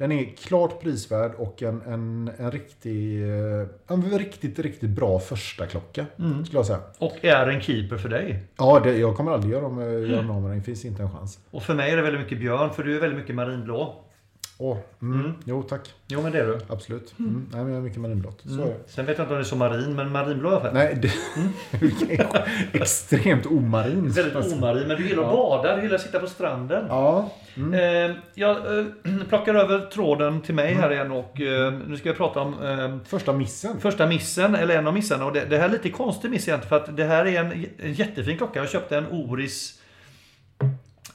den 0.01 0.11
är 0.11 0.25
klart 0.25 0.81
prisvärd 0.81 1.31
och 1.37 1.63
en, 1.63 1.81
en, 1.81 2.31
en, 2.37 2.51
riktig, 2.51 3.23
eh, 3.23 3.67
en 3.87 4.17
riktigt, 4.19 4.59
riktigt 4.59 4.89
bra 4.89 5.19
första 5.19 5.65
klocka 5.65 6.05
Mm. 6.19 6.45
Skulle 6.45 6.59
jag 6.59 6.65
säga. 6.65 6.79
Och 6.97 7.25
är 7.25 7.47
en 7.47 7.61
keeper 7.61 7.97
för 7.97 8.09
dig. 8.09 8.43
Ja, 8.57 8.79
det, 8.79 8.97
jag 8.97 9.17
kommer 9.17 9.31
aldrig 9.31 9.53
göra, 9.53 9.65
om, 9.65 9.77
av 10.29 10.41
med 10.41 10.51
den. 10.51 10.57
Det 10.57 10.63
finns 10.63 10.85
inte 10.85 11.03
en 11.03 11.11
chans. 11.11 11.39
Och 11.51 11.63
för 11.63 11.73
mig 11.73 11.91
är 11.91 11.95
det 11.95 12.01
väldigt 12.01 12.21
mycket 12.21 12.39
björn, 12.39 12.73
för 12.73 12.83
du 12.83 12.95
är 12.95 13.01
väldigt 13.01 13.19
mycket 13.19 13.35
marinblå. 13.35 14.03
Åh, 14.63 14.77
mm, 15.01 15.33
Jo, 15.45 15.63
tack. 15.63 15.93
Jo 16.07 16.21
men 16.21 16.31
det 16.31 16.39
är 16.39 16.45
du. 16.47 16.59
Absolut. 16.67 17.13
Mm. 17.19 17.47
Nej, 17.51 17.63
men 17.63 17.69
jag 17.73 17.77
är 17.79 17.83
mycket 17.83 17.99
marinblått. 18.01 18.41
Så 18.45 18.61
är 18.61 18.65
det. 18.65 18.75
Sen 18.87 19.05
vet 19.05 19.17
jag 19.17 19.25
inte 19.25 19.33
om 19.33 19.39
det 19.39 19.43
är 19.45 19.49
så 19.49 19.55
marin, 19.55 19.95
men 19.95 20.11
marinblå 20.11 20.49
i 20.49 20.51
alla 20.51 20.61
fall. 20.61 20.73
Nej, 20.73 20.97
det 21.01 21.07
är 22.17 22.45
extremt 22.81 23.45
omarin. 23.45 24.09
Väldigt 24.09 24.53
omarin, 24.53 24.87
men 24.87 24.97
du 24.97 25.07
gillar 25.07 25.23
att 25.23 25.29
bada, 25.33 25.75
du 25.75 25.81
gillar 25.81 25.95
att 25.95 26.01
sitta 26.01 26.19
på 26.19 26.27
stranden. 26.27 26.85
Ja. 26.89 27.29
Mm. 27.57 27.73
Eh, 28.11 28.17
jag 28.33 28.79
eh, 28.79 28.85
plockar 29.29 29.55
över 29.55 29.79
tråden 29.79 30.41
till 30.41 30.55
mig 30.55 30.73
här 30.73 30.91
igen 30.91 31.11
och 31.11 31.41
eh, 31.41 31.73
nu 31.87 31.97
ska 31.97 32.09
jag 32.09 32.17
prata 32.17 32.39
om 32.39 32.63
eh, 32.63 32.97
Första 33.05 33.33
missen. 33.33 33.79
första 33.79 34.07
missen, 34.07 34.55
eller 34.55 34.77
en 34.77 34.87
av 34.87 34.93
missarna. 34.93 35.25
Och 35.25 35.33
det, 35.33 35.45
det 35.45 35.57
här 35.57 35.65
är 35.65 35.71
lite 35.71 35.89
konstig 35.89 36.31
miss 36.31 36.47
egentligen, 36.47 36.69
för 36.69 36.75
att 36.91 36.97
det 36.97 37.03
här 37.03 37.25
är 37.27 37.39
en, 37.39 37.65
en 37.79 37.93
jättefin 37.93 38.37
klocka. 38.37 38.59
Jag 38.59 38.69
köpte 38.69 38.97
en 38.97 39.07
Oris 39.11 39.81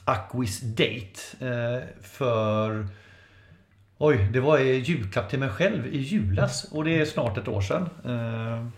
Aquis 0.05 0.61
Date 0.61 1.19
eh, 1.39 1.83
för 2.01 2.87
Oj, 3.97 4.27
det 4.33 4.39
var 4.39 4.59
i 4.59 4.77
julklapp 4.79 5.29
till 5.29 5.39
mig 5.39 5.49
själv 5.49 5.87
i 5.87 5.97
julas 5.97 6.63
och 6.71 6.83
det 6.83 7.01
är 7.01 7.05
snart 7.05 7.37
ett 7.37 7.47
år 7.47 7.61
sedan. 7.61 7.89
Ehm, 8.05 8.71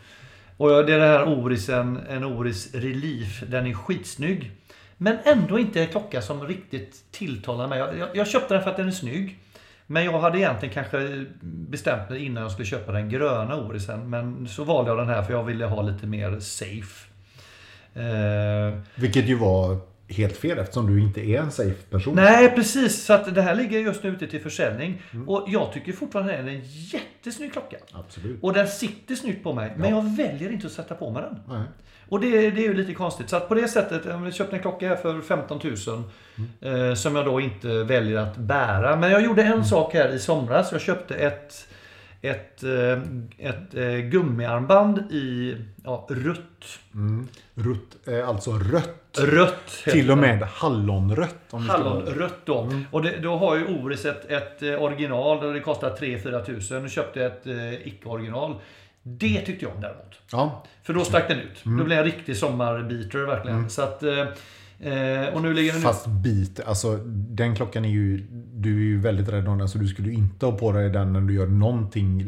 och 0.58 0.70
det 0.70 0.94
är 0.94 1.00
den 1.00 1.10
här 1.10 1.28
Orisen, 1.28 2.00
en 2.10 2.24
Oris 2.24 2.74
Relief. 2.76 3.44
Den 3.48 3.68
är 3.68 3.74
skitsnygg. 3.74 4.52
Men 4.98 5.18
ändå 5.24 5.60
inte 5.60 5.82
en 5.82 5.88
klocka 5.88 6.22
som 6.22 6.48
riktigt 6.48 7.12
tilltalar 7.12 7.68
mig. 7.68 7.80
Jag, 7.80 7.98
jag, 7.98 8.10
jag 8.14 8.28
köpte 8.28 8.54
den 8.54 8.64
för 8.64 8.70
att 8.70 8.78
den 8.78 8.88
är 8.88 8.92
snygg. 8.92 9.40
Men 9.88 10.06
jag 10.06 10.20
hade 10.20 10.38
egentligen 10.38 10.74
kanske 10.74 11.26
bestämt 11.42 12.10
mig 12.10 12.26
innan 12.26 12.44
jag 12.44 12.52
skulle 12.52 12.66
köpa 12.66 12.92
den 12.92 13.10
gröna 13.10 13.56
Orisen. 13.56 14.10
Men 14.10 14.48
så 14.48 14.64
valde 14.64 14.92
jag 14.92 14.98
den 14.98 15.10
här 15.10 15.24
för 15.24 15.34
jag 15.34 15.44
ville 15.44 15.66
ha 15.66 15.82
lite 15.82 16.08
mer 16.08 16.40
safe. 16.40 17.10
Eh, 17.94 18.80
Vilket 18.96 19.26
ju 19.26 19.36
var 19.36 19.78
helt 20.10 20.38
fel 20.38 20.60
eftersom 20.60 20.88
du 20.96 21.02
inte 21.02 21.22
är 21.30 21.40
en 21.42 21.52
safe 21.52 21.84
person. 21.90 22.16
Nej, 22.16 22.50
precis. 22.56 23.06
Så 23.06 23.14
att 23.14 23.36
det 23.36 23.42
här 23.42 23.56
ligger 23.56 23.80
just 23.80 24.04
nu 24.04 24.10
ute 24.10 24.28
till 24.28 24.42
försäljning. 24.42 25.02
Och 25.28 25.46
jag 25.48 25.74
tycker 25.74 25.94
fortfarande 25.94 26.40
att 26.40 26.46
det 26.46 26.52
är 26.52 26.56
en 26.56 26.62
jättesnygg 26.66 27.54
klocka. 27.54 27.78
Absolut. 27.92 28.44
Och 28.44 28.54
den 28.54 28.68
sitter 28.68 29.16
snyggt 29.16 29.44
på 29.44 29.54
mig. 29.54 29.74
Men 29.78 29.90
Ja. 29.90 29.96
jag 29.96 30.16
väljer 30.18 30.52
inte 30.52 30.68
att 30.68 30.74
sätta 30.74 30.96
på 30.96 31.12
mig 31.12 31.22
den. 31.24 31.40
Nej. 31.58 31.64
Och 32.10 32.20
det, 32.20 32.30
det 32.52 32.62
är 32.62 32.68
ju 32.68 32.74
lite 32.74 32.94
konstigt. 32.94 33.30
Så 33.30 33.36
att 33.36 33.48
på 33.48 33.54
det 33.56 33.68
sättet, 33.68 34.02
jag 34.06 34.34
köpte 34.34 34.56
en 34.56 34.62
klocka 34.62 34.88
här 34.88 34.96
för 34.96 35.22
15 35.22 35.60
000. 35.64 36.04
Eh, 36.90 36.94
som 36.96 37.16
jag 37.16 37.26
då 37.26 37.40
inte 37.42 37.68
väljer 37.84 38.18
att 38.18 38.38
bära. 38.38 38.96
Men 38.96 39.12
jag 39.12 39.22
gjorde 39.24 39.44
en 39.44 39.66
sak 39.66 39.94
här 39.94 40.10
i 40.10 40.20
somras. 40.20 40.72
Jag 40.72 40.82
köpte 40.82 41.16
ett, 41.16 41.68
ett, 42.22 42.64
eh, 42.64 43.02
ett 43.38 43.76
eh, 43.76 43.98
gummiarmband 43.98 45.12
i 45.12 45.56
ja, 45.84 46.08
rött. 46.10 46.80
Mm. 46.94 47.28
Rutt, 47.56 48.08
eh, 48.08 48.30
alltså 48.30 48.52
rött. 48.52 48.96
Rött 49.18 49.68
Till 49.84 50.12
och 50.12 50.18
det. 50.18 50.22
med 50.22 50.44
hallonrött. 50.44 51.36
Om 51.50 51.70
Hallonrött 51.70 52.46
då. 52.46 52.70
Och 52.92 53.02
det, 53.02 53.18
då 53.18 53.38
har 53.38 53.56
ju 53.56 53.66
Oris 53.66 54.06
ett, 54.06 54.32
ett 54.32 54.64
eh, 54.64 54.84
original 54.84 55.46
och 55.46 55.54
det 55.54 55.60
kostar 55.60 55.90
3-4 55.96 56.46
tusen. 56.46 56.84
Nu 56.84 56.90
köpte 56.90 57.26
ett 57.26 57.48
eh, 57.48 57.88
icke-original. 57.88 58.56
Det 59.02 59.42
tyckte 59.42 59.66
jag 59.66 59.76
om 59.76 59.82
däremot. 59.82 60.20
Ja, 60.32 60.64
För 60.84 60.94
då 60.94 61.04
stack 61.04 61.28
den 61.28 61.40
ut. 61.40 61.64
Då 61.64 61.84
blev 61.84 61.98
jag 61.98 62.08
en 62.08 62.12
riktig 62.14 62.38
sommarbiter 62.38 63.20
verkligen. 63.20 63.70
Så 63.70 63.82
att, 63.82 64.04
eh, 64.80 65.34
och 65.34 65.42
nu 65.42 65.54
ligger 65.54 65.74
den 65.74 65.82
fast 65.82 66.08
bit. 66.08 66.60
Alltså 66.66 66.98
den 67.06 67.56
klockan 67.56 67.86
är 67.86 67.90
ju... 67.90 68.28
Du 68.54 68.76
är 68.76 68.84
ju 68.84 69.00
väldigt 69.00 69.30
rädd 69.30 69.48
om 69.48 69.58
den. 69.58 69.70
Så 69.70 69.78
du 69.78 69.88
skulle 69.88 70.12
inte 70.12 70.46
ha 70.46 70.54
på 70.54 70.72
dig 70.72 70.90
den 70.90 71.14
när 71.14 71.22
du 71.22 71.34
gör 71.34 71.48
någonting 71.48 72.24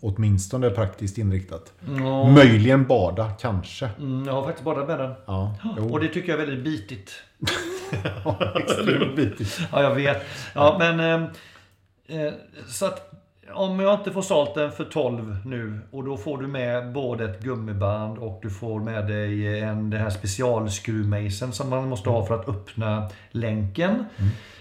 åtminstone 0.00 0.70
praktiskt 0.70 1.18
inriktat. 1.18 1.72
Ja, 1.98 2.30
Möjligen 2.30 2.86
bada, 2.86 3.30
kanske. 3.40 3.88
mm, 3.98 4.26
jag 4.26 4.32
har 4.32 4.42
faktiskt 4.44 4.64
badat 4.64 4.88
med 4.88 4.98
den. 4.98 5.12
Ja, 5.26 5.54
jo. 5.76 5.92
Och 5.92 6.00
det 6.00 6.08
tycker 6.08 6.32
jag 6.32 6.40
är 6.40 6.46
väldigt 6.46 6.64
bitigt. 6.64 7.12
extremt 8.56 9.16
bitigt. 9.16 9.60
Ja, 9.72 9.82
jag 9.82 9.94
vet. 9.94 10.22
Ja, 10.54 10.76
men... 10.78 11.00
Eh, 11.00 11.28
eh, 12.20 12.32
så 12.68 12.86
att 12.86 13.19
om 13.54 13.80
jag 13.80 13.94
inte 13.94 14.10
får 14.10 14.22
sålt 14.22 14.54
den 14.54 14.72
för 14.72 14.84
12 14.84 15.36
nu 15.44 15.80
och 15.90 16.04
då 16.04 16.16
får 16.16 16.38
du 16.38 16.46
med 16.46 16.92
både 16.92 17.24
ett 17.24 17.40
gummiband 17.42 18.18
och 18.18 18.38
du 18.42 18.50
får 18.50 18.80
med 18.80 19.06
dig 19.06 19.60
en, 19.60 19.90
den 19.90 20.00
här 20.00 20.10
specialskruvmejseln 20.10 21.52
som 21.52 21.70
man 21.70 21.88
måste 21.88 22.10
ha 22.10 22.26
för 22.26 22.34
att 22.34 22.48
öppna 22.48 23.10
länken. 23.30 24.04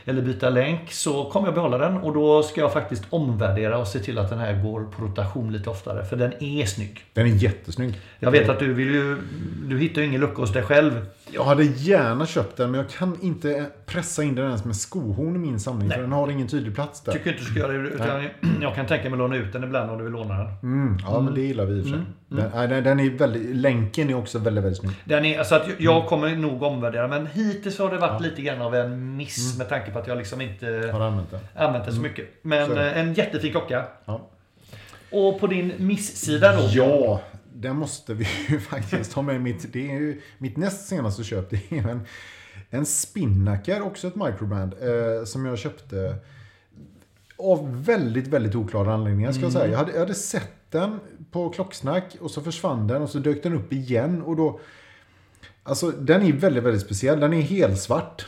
Eller 0.05 0.21
byta 0.21 0.49
länk. 0.49 0.91
Så 0.91 1.25
kommer 1.25 1.47
jag 1.47 1.55
behålla 1.55 1.77
den 1.77 1.97
och 1.97 2.13
då 2.13 2.43
ska 2.43 2.61
jag 2.61 2.73
faktiskt 2.73 3.03
omvärdera 3.09 3.77
och 3.77 3.87
se 3.87 3.99
till 3.99 4.17
att 4.17 4.29
den 4.29 4.39
här 4.39 4.63
går 4.63 4.83
på 4.83 5.05
rotation 5.05 5.51
lite 5.51 5.69
oftare. 5.69 6.05
För 6.05 6.15
den 6.15 6.43
är 6.43 6.65
snygg. 6.65 7.05
Den 7.13 7.25
är 7.25 7.35
jättesnygg. 7.35 7.93
Jag 8.19 8.31
vet 8.31 8.49
att 8.49 8.59
du 8.59 8.73
vill 8.73 8.93
ju... 8.93 9.17
Du 9.63 9.79
hittar 9.79 10.01
ju 10.01 10.07
ingen 10.07 10.21
lucka 10.21 10.41
hos 10.41 10.53
dig 10.53 10.63
själv. 10.63 11.05
Jag 11.33 11.43
hade 11.43 11.63
gärna 11.63 12.25
köpt 12.25 12.57
den, 12.57 12.71
men 12.71 12.79
jag 12.79 12.89
kan 12.89 13.17
inte 13.21 13.65
pressa 13.85 14.23
in 14.23 14.35
den 14.35 14.45
ens 14.45 14.65
med 14.65 14.75
skohorn 14.75 15.35
i 15.35 15.39
min 15.39 15.59
samling. 15.59 15.87
Nej. 15.87 15.95
För 15.95 16.01
den 16.01 16.11
har 16.11 16.31
ingen 16.31 16.47
tydlig 16.47 16.75
plats 16.75 17.01
där. 17.01 17.11
Tycker 17.11 17.29
inte 17.29 17.43
du 17.43 17.49
ska 17.49 17.59
göra 17.59 17.71
det. 17.71 17.89
Utan 17.89 18.23
jag 18.61 18.75
kan 18.75 18.85
tänka 18.85 19.03
mig 19.03 19.13
att 19.13 19.17
låna 19.19 19.35
ut 19.35 19.53
den 19.53 19.63
ibland 19.63 19.91
om 19.91 19.97
du 19.97 20.03
vill 20.03 20.13
låna 20.13 20.37
den. 20.37 20.47
Mm, 20.63 20.97
ja, 21.03 21.21
men 21.21 21.33
det 21.33 21.41
gillar 21.41 21.65
vi 21.65 21.75
i 21.77 21.81
och 21.81 21.83
för 21.83 21.91
sig. 21.91 21.99
Den, 22.27 22.51
nej, 22.55 22.67
den, 22.67 22.83
den 22.83 22.99
är 22.99 23.09
väldigt, 23.09 23.55
länken 23.55 24.09
är 24.09 24.13
också 24.13 24.39
väldigt, 24.39 24.63
väldigt 24.63 24.79
snygg. 24.79 24.95
Den 25.05 25.25
är, 25.25 25.39
alltså 25.39 25.55
att 25.55 25.67
jag 25.77 26.07
kommer 26.07 26.35
nog 26.35 26.63
omvärdera 26.63 27.07
men 27.07 27.27
hittills 27.27 27.79
har 27.79 27.91
det 27.91 27.97
varit 27.97 28.21
lite 28.21 28.41
grann 28.41 28.61
av 28.61 28.75
en 28.75 29.17
miss 29.17 29.57
med 29.57 29.69
tanke 29.69 29.91
på 29.91 29.99
att 29.99 30.07
jag 30.07 30.17
liksom 30.17 30.41
inte 30.41 30.89
Har 30.93 30.99
använt 31.01 31.31
den. 31.31 31.39
använt 31.55 31.85
den 31.85 31.93
så 31.93 32.01
mycket. 32.01 32.25
Men 32.41 32.67
Så 32.67 32.77
eh, 32.77 32.97
en 32.99 33.13
jättefin 33.13 33.51
klocka. 33.51 33.83
Ja. 34.05 34.21
Och 35.11 35.39
på 35.39 35.47
din 35.47 35.73
miss-sida 35.77 36.55
då? 36.55 36.63
Ja, 36.71 37.21
den 37.53 37.75
måste 37.75 38.13
vi 38.13 38.27
ju 38.49 38.59
faktiskt 38.69 39.13
ha 39.13 39.21
med. 39.21 39.41
Mitt, 39.41 39.73
det 39.73 39.91
är 39.91 39.99
ju 39.99 40.21
mitt 40.37 40.57
näst 40.57 40.87
senaste 40.87 41.23
köp. 41.23 41.49
Det 41.49 41.71
är 41.71 41.87
en, 41.87 42.01
en 42.69 42.85
Spinnaker, 42.85 43.81
också 43.81 44.07
ett 44.07 44.15
microbrand, 44.15 44.73
eh, 44.73 45.25
som 45.25 45.45
jag 45.45 45.57
köpte 45.57 46.15
av 47.37 47.85
väldigt, 47.85 48.27
väldigt 48.27 48.55
oklara 48.55 48.93
anledningar 48.93 49.31
ska 49.31 49.41
jag 49.41 49.51
säga. 49.51 49.71
Jag 49.71 49.77
hade, 49.77 49.91
jag 49.91 49.99
hade 49.99 50.15
sett 50.15 50.53
den 50.69 50.99
på 51.31 51.49
Klocksnack 51.49 52.17
och 52.19 52.31
så 52.31 52.41
försvann 52.41 52.87
den 52.87 53.01
och 53.01 53.09
så 53.09 53.19
dök 53.19 53.43
den 53.43 53.53
upp 53.53 53.73
igen 53.73 54.21
och 54.21 54.35
då... 54.35 54.59
Alltså 55.63 55.91
den 55.91 56.21
är 56.21 56.33
väldigt, 56.33 56.63
väldigt 56.63 56.81
speciell. 56.81 57.19
Den 57.19 57.33
är 57.33 57.41
helsvart. 57.41 58.27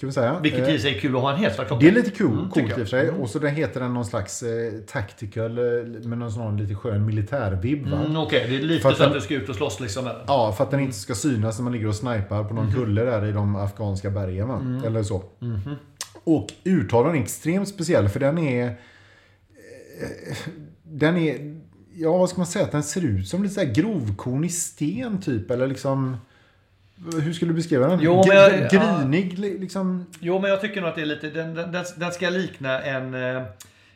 Ska 0.00 0.06
vi 0.06 0.12
säga. 0.12 0.40
Vilket 0.42 0.68
Eh, 0.68 0.74
i 0.74 0.78
sig 0.78 0.94
är 0.96 1.00
kul 1.00 1.16
att 1.16 1.22
ha 1.22 1.32
en 1.32 1.38
helt 1.38 1.54
svart 1.54 1.66
klocka. 1.66 1.80
det 1.84 1.88
är 1.88 1.92
lite 1.94 2.10
cool, 2.10 2.32
Mm, 2.32 2.50
coolt 2.50 2.68
i 2.70 2.72
och 2.72 2.76
för 2.76 2.84
sig. 2.84 3.10
Och 3.10 3.30
så 3.30 3.38
den 3.38 3.54
heter 3.54 3.80
den 3.80 3.94
någon 3.94 4.04
slags 4.04 4.42
eh, 4.42 4.72
tactical 4.86 5.58
eh, 5.58 5.64
med 6.08 6.18
någon 6.18 6.32
sån 6.32 6.56
lite 6.56 6.74
skön 6.74 7.06
militärvibb. 7.06 7.86
Mm, 7.86 8.16
Okej, 8.16 8.46
det 8.50 8.56
är 8.56 8.60
lite 8.60 8.82
För 8.82 8.88
att 8.90 8.96
så 8.96 9.02
att 9.02 9.08
den- 9.10 9.18
du 9.18 9.24
ska 9.24 9.34
ut 9.34 9.48
och 9.48 9.54
slåss 9.54 9.80
liksom. 9.80 10.06
Eller? 10.06 10.24
Ja, 10.26 10.52
för 10.56 10.64
att 10.64 10.70
den 10.70 10.80
inte 10.80 10.96
ska 10.96 11.14
synas 11.14 11.58
när 11.58 11.64
man 11.64 11.72
ligger 11.72 11.86
och 11.88 11.94
snipar 11.94 12.44
på 12.44 12.54
någon 12.54 12.64
Mhm. 12.66 12.74
kulle 12.74 13.04
där 13.04 13.26
i 13.26 13.32
de 13.32 13.56
afghanska 13.56 14.10
bergen. 14.10 14.48
Va? 14.48 14.56
Mm. 14.60 14.84
Eller 14.84 15.02
så. 15.02 15.24
Och 16.24 16.46
urtalen 16.64 17.14
är 17.16 17.20
extremt 17.20 17.68
speciell 17.68 18.08
för 18.08 18.20
den 18.20 18.38
är... 18.38 18.66
eh, 18.66 20.36
Den 20.82 21.16
är... 21.16 21.60
Ja, 21.94 22.16
vad 22.16 22.28
ska 22.28 22.38
man 22.38 22.46
säga? 22.46 22.64
Att 22.64 22.72
den 22.72 22.82
ser 22.82 23.04
ut 23.04 23.28
som 23.28 23.42
lite 23.42 23.54
så 23.54 23.60
här 23.60 23.74
grovkornig 23.74 24.52
sten 24.52 25.20
typ. 25.20 25.50
Eller 25.50 25.66
liksom... 25.66 26.16
Hur 27.22 27.32
skulle 27.32 27.50
du 27.50 27.54
beskriva 27.56 27.86
den? 27.88 27.98
Jo, 28.02 28.24
men 28.28 28.36
jag- 28.36 28.70
Grinig 28.70 29.38
li- 29.38 29.58
liksom. 29.58 30.06
Jo, 30.20 30.38
men 30.38 30.50
jag 30.50 30.60
tycker 30.60 30.80
nog 30.80 30.90
att 30.90 30.96
det 30.96 31.02
är 31.02 31.06
lite... 31.06 31.30
Den, 31.30 31.54
den, 31.54 31.72
den- 31.96 32.12
ska 32.12 32.30
likna 32.30 32.80
en, 32.82 33.14
eh, 33.14 33.42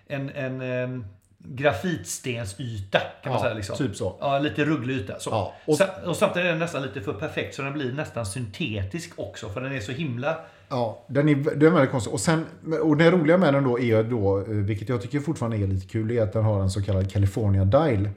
en, 0.06 0.30
en, 0.30 0.60
en 0.60 1.04
grafitstensyta 1.38 2.98
kan 3.22 3.32
man 3.32 3.38
Ja, 3.38 3.42
säga. 3.42 3.54
Liksom. 3.54 3.76
typ 3.76 3.96
så. 3.96 4.16
Ja, 4.20 4.38
lite 4.38 4.64
rugglig 4.64 4.94
yta. 4.96 5.18
Så. 5.18 5.30
Ja, 5.30 5.54
och, 5.64 5.80
och- 5.80 6.08
och 6.08 6.16
samtidigt 6.16 6.44
är 6.46 6.50
den 6.50 6.58
nästan 6.58 6.82
lite 6.82 7.00
för 7.00 7.12
perfekt 7.12 7.54
så 7.54 7.62
den 7.62 7.72
blir 7.72 7.92
nästan 7.92 8.26
syntetisk 8.26 9.12
också. 9.16 9.48
För 9.48 9.60
den 9.60 9.72
är 9.72 9.80
så 9.80 9.92
himla... 9.92 10.36
Ja, 10.68 11.04
den 11.06 11.28
är, 11.28 11.34
den 11.34 11.62
är 11.62 11.70
väldigt 11.70 11.90
konstig. 11.90 12.12
Och, 12.14 12.20
sen, 12.20 12.44
och 12.82 12.96
det 12.96 13.10
roliga 13.10 13.38
med 13.38 13.54
den 13.54 13.64
då 13.64 13.80
är 13.80 14.02
då, 14.02 14.38
eh, 14.38 14.44
vilket 14.46 14.88
jag 14.88 15.02
tycker 15.02 15.20
fortfarande 15.20 15.56
är 15.56 15.66
lite 15.66 15.86
kul, 15.86 16.10
är 16.10 16.22
att 16.22 16.32
den 16.32 16.44
har 16.44 16.60
en 16.62 16.70
så 16.70 16.82
kallad 16.82 17.12
California 17.12 17.64
Dial. 17.64 18.08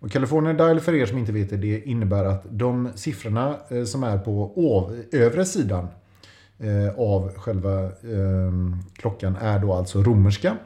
Och 0.00 0.10
California 0.10 0.52
Dial, 0.52 0.80
för 0.80 0.94
er 0.94 1.06
som 1.06 1.18
inte 1.18 1.32
vet 1.32 1.50
det, 1.50 1.56
det 1.56 1.80
innebär 1.80 2.24
att 2.24 2.42
de 2.50 2.88
siffrorna 2.94 3.56
eh, 3.68 3.84
som 3.84 4.02
är 4.04 4.18
på 4.18 4.90
övre 5.12 5.44
sidan 5.44 5.88
eh, 6.58 6.98
av 7.00 7.32
själva 7.36 7.82
eh, 7.84 7.90
klockan 8.96 9.36
är 9.36 9.58
då 9.58 9.72
alltså 9.72 10.02
romerska. 10.02 10.56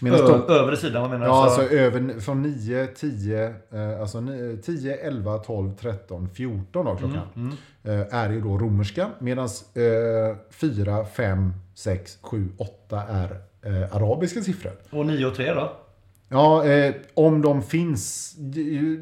Medan 0.00 0.20
Ö, 0.20 0.26
de, 0.48 0.52
övre 0.54 0.76
sidan, 0.76 1.02
vad 1.02 1.10
menar 1.10 1.26
du? 1.26 1.32
ja, 1.32 1.42
Alltså- 1.44 1.60
alltså 1.60 1.76
över, 1.76 2.20
från 2.20 2.42
9, 2.42 2.86
10, 2.86 3.44
eh, 3.72 4.00
alltså 4.00 4.20
ni- 4.20 4.58
10, 4.62 4.94
11, 4.96 5.38
12, 5.38 5.70
13, 5.80 6.28
14 6.34 6.84
då 6.86 6.96
klockan. 6.96 7.20
Mm, 7.36 7.52
Eh, 7.84 8.14
är 8.14 8.30
ju 8.30 8.40
då 8.40 8.58
romerska. 8.58 9.08
Medan 9.18 9.44
eh, 9.74 10.36
4, 10.50 11.04
5, 11.04 11.52
6, 11.74 12.18
7, 12.22 12.48
8 12.56 13.02
är 13.08 13.40
arabiska 13.92 14.40
siffror. 14.40 14.72
Och 14.90 15.06
9 15.06 15.26
och 15.26 15.34
3 15.34 15.54
då? 15.54 15.72
Ja, 16.28 16.64
eh, 16.66 16.94
om 17.14 17.42
de 17.42 17.62
finns. 17.62 18.34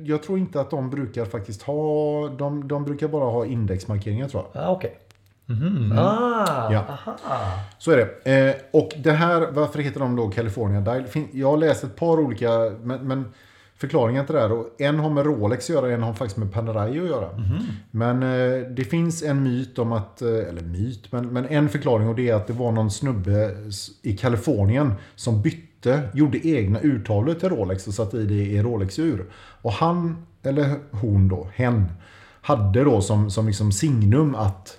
Jag 0.05 0.23
tror 0.23 0.39
inte 0.39 0.61
att 0.61 0.71
de 0.71 0.91
brukar 0.91 1.25
faktiskt 1.25 1.63
ha... 1.63 2.29
De, 2.29 2.69
de 2.69 2.85
brukar 2.85 3.09
bara 3.09 3.25
ha 3.31 3.47
indexmarkeringar 3.47 4.29
tror 4.29 4.45
jag. 4.53 4.63
Ah, 4.65 4.71
okej. 4.71 4.97
Mhm. 5.47 5.93
Ah, 5.99 6.73
Ja. 6.73 6.85
aha. 6.89 7.17
Så 7.79 7.91
är 7.91 7.97
det. 8.25 8.33
Eh, 8.49 8.55
och 8.81 8.93
det 9.03 9.13
här, 9.13 9.47
varför 9.53 9.79
heter 9.79 10.01
de 10.01 10.17
då 10.17 10.29
California 10.29 10.81
Dial? 10.81 11.05
Jag 11.33 11.51
har 11.51 11.57
läst 11.57 11.85
ett 11.85 11.97
par 11.97 12.19
olika, 12.21 12.51
men, 12.83 13.09
men 13.09 13.25
förklaringen 13.77 14.27
till 14.27 14.35
det 14.35 14.41
här. 14.41 14.53
Och 14.53 14.67
en 14.81 14.99
har 14.99 15.11
med 15.11 15.25
Rolex 15.27 15.65
att 15.71 15.75
göra, 15.77 15.93
en 15.93 16.03
har 16.03 16.13
faktiskt 16.13 16.37
med 16.37 16.53
Panerai 16.53 16.91
att 17.01 17.07
göra. 17.07 17.29
Men 17.91 18.23
eh, 18.23 18.69
det 18.71 18.85
finns 18.85 19.23
en 19.23 19.43
myt 19.43 19.79
om 19.79 19.93
att, 19.93 20.23
eh, 20.23 20.29
eller 20.29 20.63
myt, 20.63 21.13
men, 21.13 21.27
men 21.33 21.47
en 21.47 21.69
förklaring 21.69 22.09
och 22.09 22.15
det 22.15 22.29
är 22.29 22.35
att 22.35 22.47
det 22.47 22.53
var 22.53 22.73
någon 22.73 22.91
snubbe 22.91 23.57
i 24.03 24.17
Kalifornien 24.17 24.93
som 25.15 25.43
bytte, 25.43 25.66
gjorde 26.15 26.49
egna 26.49 26.79
urtalet 26.83 27.41
till 27.41 27.49
Rolex 27.49 27.87
och 27.87 27.95
satte 27.95 28.17
i 28.17 28.25
det 28.25 28.35
i 28.35 28.63
Rolex-ur. 28.63 29.25
Och 29.63 29.73
han, 29.73 30.27
eller 30.43 30.75
hon 30.91 31.29
då, 31.29 31.49
hen, 31.55 31.87
hade 32.43 32.85
då 32.85 33.01
som, 33.01 33.31
som 33.31 33.47
liksom 33.47 33.73
signum 33.73 34.35
att 34.35 34.79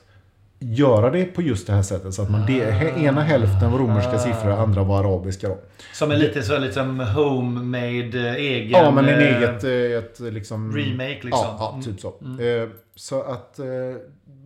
göra 0.59 1.09
det 1.09 1.25
på 1.25 1.41
just 1.41 1.67
det 1.67 1.73
här 1.73 1.81
sättet. 1.81 2.13
Så 2.13 2.21
att 2.21 2.29
man 2.31 2.45
det, 2.45 2.71
he- 2.71 2.99
ena 3.03 3.21
hälften 3.21 3.71
var 3.71 3.79
romerska 3.79 4.19
siffror, 4.19 4.51
andra 4.51 4.83
var 4.83 4.99
arabiska. 4.99 5.47
Då. 5.49 5.57
Som 5.93 6.11
en 6.11 6.19
lite 6.19 6.41
så 6.41 6.59
liksom 6.59 6.99
homemade 6.99 8.29
eh, 8.29 8.35
egen... 8.35 8.69
Ja, 8.83 8.91
men 8.91 9.05
en 9.05 9.19
eh, 9.19 9.37
eget 9.37 9.63
eh, 9.63 9.71
ett, 9.71 10.19
liksom, 10.33 10.77
remake, 10.77 11.19
liksom. 11.23 11.29
Ja, 11.31 11.57
ja 11.59 11.81
typ 11.83 11.99
så. 11.99 12.07
Eh, 12.07 12.69
Så 12.95 13.21
att 13.21 13.59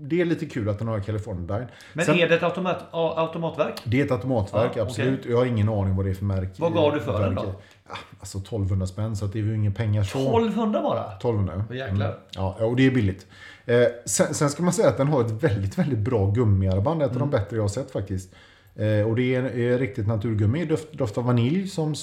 det 0.01 0.21
är 0.21 0.25
lite 0.25 0.45
kul 0.45 0.69
att 0.69 0.79
den 0.79 0.87
har 0.87 0.99
California 0.99 1.57
Dine. 1.57 1.67
Men 1.93 2.05
Sen- 2.05 2.15
är 2.19 2.29
det 2.29 2.35
ett 2.35 2.43
automat, 2.43 2.85
automatverk? 2.91 3.81
Det 3.85 4.01
är 4.01 4.05
ett 4.05 4.11
automatverk, 4.11 4.71
Ja, 4.75 4.81
absolut. 4.81 5.25
Jag 5.25 5.37
har 5.37 5.45
ingen 5.45 5.69
aning 5.69 5.95
vad 5.95 6.05
det 6.05 6.09
är 6.09 6.15
för 6.15 6.25
märke. 6.25 6.51
Vad 6.57 6.73
gav 6.73 6.93
du 6.93 6.99
för 6.99 7.23
den 7.23 7.35
då? 7.35 7.45
Ja, 7.89 7.95
alltså 8.19 8.37
1200 8.37 8.87
spänn, 8.87 9.15
så 9.15 9.25
att 9.25 9.33
det 9.33 9.39
är 9.39 9.43
ju 9.43 9.55
inga 9.55 9.71
pengar 9.71 10.03
så. 10.03 10.17
1200 10.19 10.81
bara? 10.81 11.05
1200 11.17 11.53
ja. 11.57 11.63
Åh, 11.69 11.77
jäklar. 11.77 12.17
Ja, 12.35 12.55
och 12.59 12.75
det 12.75 12.87
är 12.87 12.91
billigt. 12.91 13.27
Eh, 13.65 13.83
sen, 14.05 14.33
sen 14.33 14.49
ska 14.49 14.63
man 14.63 14.73
säga 14.73 14.89
att 14.89 14.97
den 14.97 15.07
har 15.07 15.21
ett 15.21 15.43
väldigt, 15.43 15.77
väldigt 15.77 15.99
bra 15.99 16.31
gummiarmband. 16.31 17.01
Ett 17.01 17.07
av 17.07 17.13
de 17.13 17.19
Mm. 17.19 17.29
bättre 17.31 17.55
jag 17.55 17.63
har 17.63 17.67
sett 17.69 17.91
faktiskt. 17.91 18.29
Eh, 18.75 19.07
och 19.09 19.15
det 19.15 19.35
är, 19.35 19.43
är 19.57 19.77
riktigt 19.79 20.07
naturgummi. 20.07 20.65
Doft, 20.65 20.93
doft 20.93 21.17
av 21.17 21.23
vanilj 21.25 21.67
som, 21.67 21.95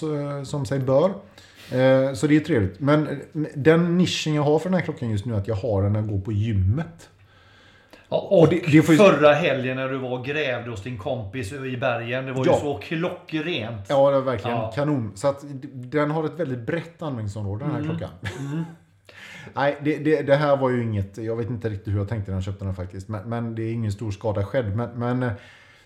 som 0.44 0.66
sig 0.66 0.78
bör. 0.78 1.10
Eh, 1.72 2.12
så 2.14 2.26
det 2.26 2.36
är 2.36 2.40
trevligt. 2.40 2.80
Men 2.80 3.08
eh, 3.08 3.16
den 3.54 3.98
nischen 3.98 4.34
jag 4.34 4.42
har 4.42 4.58
för 4.58 4.68
den 4.70 4.78
här 4.78 4.84
klockan 4.84 5.10
just 5.10 5.24
nu 5.24 5.34
är 5.34 5.38
att 5.38 5.48
jag 5.48 5.54
har 5.56 5.82
den 5.82 5.92
när 5.92 6.00
jag 6.00 6.08
går 6.08 6.20
på 6.20 6.32
gymmet. 6.32 7.08
Ja, 8.10 8.16
och 8.30 8.48
det- 8.48 8.60
det 8.72 8.82
får 8.82 8.94
ju- 8.94 8.98
förra 9.00 9.32
helgen 9.32 9.76
när 9.76 9.88
du 9.88 9.98
var 9.98 10.18
och 10.18 10.24
grävde 10.24 10.70
hos 10.70 10.82
din 10.82 10.98
kompis 10.98 11.52
i 11.52 11.76
bergen. 11.76 12.26
Det 12.26 12.32
var 12.32 12.44
ju 12.44 12.50
Ja. 12.50 12.56
så 12.56 12.74
klockrent. 12.78 13.86
Ja, 13.88 14.10
det 14.10 14.16
är 14.16 14.20
verkligen 14.20 14.56
Ja. 14.56 14.72
kanon. 14.74 15.12
Så 15.14 15.28
att 15.28 15.44
den 15.72 16.10
har 16.10 16.24
ett 16.24 16.40
väldigt 16.40 16.58
brett 16.66 17.02
användningsområde 17.02 17.64
den 17.64 17.72
här 17.74 17.80
Mm. 17.80 17.90
klockan. 17.98 18.10
Nej, 19.54 19.76
det, 19.84 19.98
det, 19.98 20.22
det 20.22 20.34
här 20.36 20.56
var 20.56 20.70
ju 20.70 20.82
inget, 20.82 21.18
jag 21.18 21.36
vet 21.36 21.50
inte 21.50 21.68
riktigt 21.68 21.94
hur 21.94 21.98
jag 21.98 22.08
tänkte 22.08 22.30
när 22.30 22.36
jag 22.36 22.44
köpte 22.44 22.64
den 22.64 22.74
faktiskt. 22.74 23.08
Men, 23.08 23.28
men 23.28 23.54
det 23.54 23.62
är 23.62 23.72
ingen 23.72 23.92
stor 23.92 24.10
skada 24.10 24.44
skedd. 24.44 24.76
Men, 24.76 24.90
men 24.90 25.22
eh, 25.22 25.32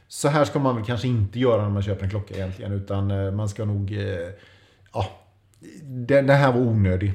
så 0.08 0.28
här 0.28 0.44
ska 0.44 0.58
man 0.58 0.76
väl 0.76 0.84
kanske 0.84 1.08
inte 1.08 1.38
göra 1.38 1.62
när 1.62 1.70
man 1.70 1.82
köper 1.82 2.04
en 2.04 2.10
klocka 2.10 2.34
egentligen. 2.34 2.72
Utan 2.72 3.10
eh, 3.10 3.30
man 3.30 3.48
ska 3.48 3.64
nog, 3.64 3.92
eh, 3.92 4.28
ja, 4.94 5.06
den, 5.82 6.26
den 6.26 6.36
här 6.36 6.52
var 6.52 6.60
onödig. 6.60 7.12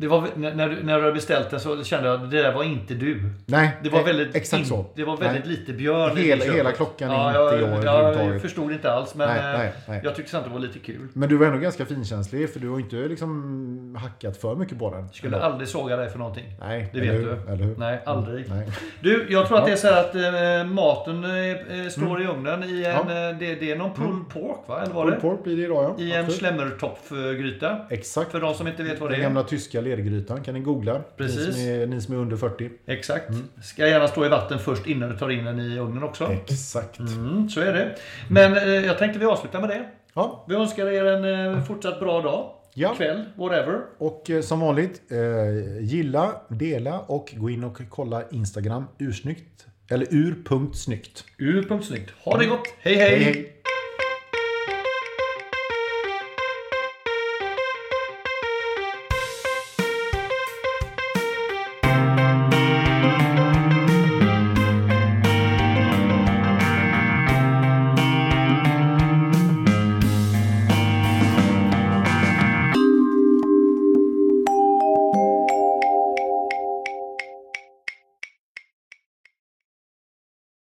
Det 0.00 0.08
var, 0.08 0.24
när, 0.36 0.54
när, 0.54 0.68
du, 0.68 0.82
när 0.82 0.96
du 0.96 1.00
hade 1.02 1.12
beställt 1.12 1.50
den 1.50 1.60
så 1.60 1.84
kände 1.84 2.08
jag 2.08 2.22
att 2.24 2.30
det 2.30 2.42
där 2.42 2.52
var 2.54 2.62
inte 2.64 2.94
du. 2.94 3.22
Nej, 3.46 3.76
Det 3.82 3.88
var 3.90 3.98
eh, 3.98 4.04
väldigt, 4.04 4.34
exakt 4.36 4.60
in, 4.60 4.66
så. 4.66 4.84
Det 4.94 5.04
var 5.04 5.16
väldigt 5.16 5.44
Nej. 5.46 5.56
lite 5.56 5.72
björn 5.72 6.18
i 6.18 6.20
Hela- 6.20 6.40
köpet. 6.40 6.56
hela 6.58 6.72
klockan 6.72 7.10
ja, 7.10 7.28
inte 7.28 7.56
jag, 7.56 7.84
jag 7.84 8.34
jag 8.34 8.42
förstod 8.42 8.72
inte 8.72 8.92
alls 8.92 9.14
men 9.14 9.28
Nej, 9.28 9.66
eh, 9.66 9.70
nej, 9.88 10.00
jag 10.04 10.14
tyckte 10.14 10.30
samtidigt 10.30 10.54
det 10.54 10.60
var 10.60 10.66
lite 10.66 10.78
kul. 10.78 11.08
Men 11.12 11.28
du 11.28 11.36
var 11.36 11.46
ändå 11.46 11.58
ganska 11.58 11.84
finkänslig 11.86 12.52
för 12.52 12.60
du 12.60 12.68
har 12.68 12.80
inte 12.80 12.96
liksom 12.96 13.98
hackat 14.02 14.36
för 14.36 14.54
mycket 14.56 14.78
på 14.78 14.90
den. 14.90 15.08
Skulle 15.08 15.40
aldrig 15.40 15.68
såga 15.68 15.96
dig 15.96 16.10
för 16.10 16.18
någonting. 16.18 16.44
Nej, 16.60 16.90
Det 16.92 17.00
vet 17.00 17.14
hur? 17.14 17.26
du. 17.46 17.52
Eller 17.52 17.64
hur? 17.64 17.76
Nej, 17.76 18.02
aldrig. 18.06 18.44
Nej. 18.48 18.68
Du, 19.00 19.26
jag 19.30 19.48
tror 19.48 19.58
att 19.58 19.66
det 19.66 19.72
är 19.72 19.76
så 19.76 19.86
här 19.88 20.00
att 20.00 20.14
eh, 20.14 20.72
maten 20.72 21.24
står 21.90 22.22
i 22.22 22.26
ugnen 22.26 22.64
i 22.64 22.84
en... 22.84 22.92
Ja. 22.94 23.10
Mm. 23.10 23.38
Det, 23.38 23.54
det 23.54 23.72
är 23.72 23.76
någon 23.76 23.94
pulled 23.94 24.28
pork 24.28 24.58
va? 24.68 24.82
Eller 24.82 24.94
var 24.94 25.02
Pulled 25.04 25.18
det? 25.18 25.22
pork 25.22 25.44
blir 25.44 25.56
det 25.56 25.62
idag 25.62 25.94
ja. 25.98 26.04
I 26.04 26.12
en 26.12 26.24
Absolut. 26.24 26.40
schlemmertopfgryta. 26.40 27.76
Exakt. 27.90 28.30
För 28.32 28.40
de 28.40 28.54
som 28.54 28.68
inte 28.68 28.82
vet 28.82 29.00
vad 29.00 29.10
det 29.10 29.14
Den 29.14 29.20
är. 29.20 29.24
gamla 29.24 29.42
tyska 29.42 29.80
lergrytan 29.88 30.42
kan 30.44 30.54
ni 30.54 30.60
googla. 30.60 31.02
Precis. 31.16 31.46
Ni 31.46 31.52
som 31.52 31.62
är, 31.62 31.86
ni 31.86 32.00
som 32.00 32.14
är 32.14 32.18
under 32.18 32.36
40. 32.36 32.70
Exakt. 32.86 33.30
Ska 33.62 33.88
gärna 33.88 34.08
stå 34.08 34.26
i 34.26 34.28
vatten 34.28 34.58
först 34.58 34.86
innan 34.86 35.10
du 35.10 35.16
tar 35.16 35.30
in 35.30 35.44
den 35.44 35.60
i 35.60 35.78
ugnen 35.78 36.02
också. 36.02 36.32
Exakt. 36.32 36.98
Mm, 36.98 37.48
så 37.48 37.60
är 37.60 37.72
det. 37.72 37.94
Men 38.30 38.56
eh, 38.56 38.62
jag 38.68 38.98
tänkte 38.98 39.18
vi 39.18 39.24
avslutar 39.24 39.60
med 39.60 39.68
det. 39.70 39.88
Ja, 40.14 40.44
Vi 40.48 40.54
önskar 40.54 40.86
er 40.86 41.04
en 41.04 41.54
eh, 41.56 41.64
fortsatt 41.64 42.00
bra 42.00 42.22
dag. 42.22 42.50
Ja. 42.74 42.94
Kväll, 42.94 43.24
whatever. 43.36 43.80
och 43.98 44.30
eh, 44.30 44.40
som 44.42 44.60
vanligt, 44.60 45.02
eh, 45.10 45.18
gilla, 45.84 46.32
dela 46.48 46.98
och 47.00 47.34
gå 47.36 47.50
in 47.50 47.64
och 47.64 47.80
kolla 47.88 48.22
Instagram 48.30 48.84
ursnyggt. 48.98 49.66
Eller 49.90 50.06
ur.snyggt. 50.10 51.24
Ur.snyggt. 51.38 52.10
Ha 52.24 52.38
det 52.38 52.46
gott. 52.46 52.66
hej. 52.80 52.94
hej. 52.94 53.08
Hej 53.10 53.22
hej! 53.22 53.57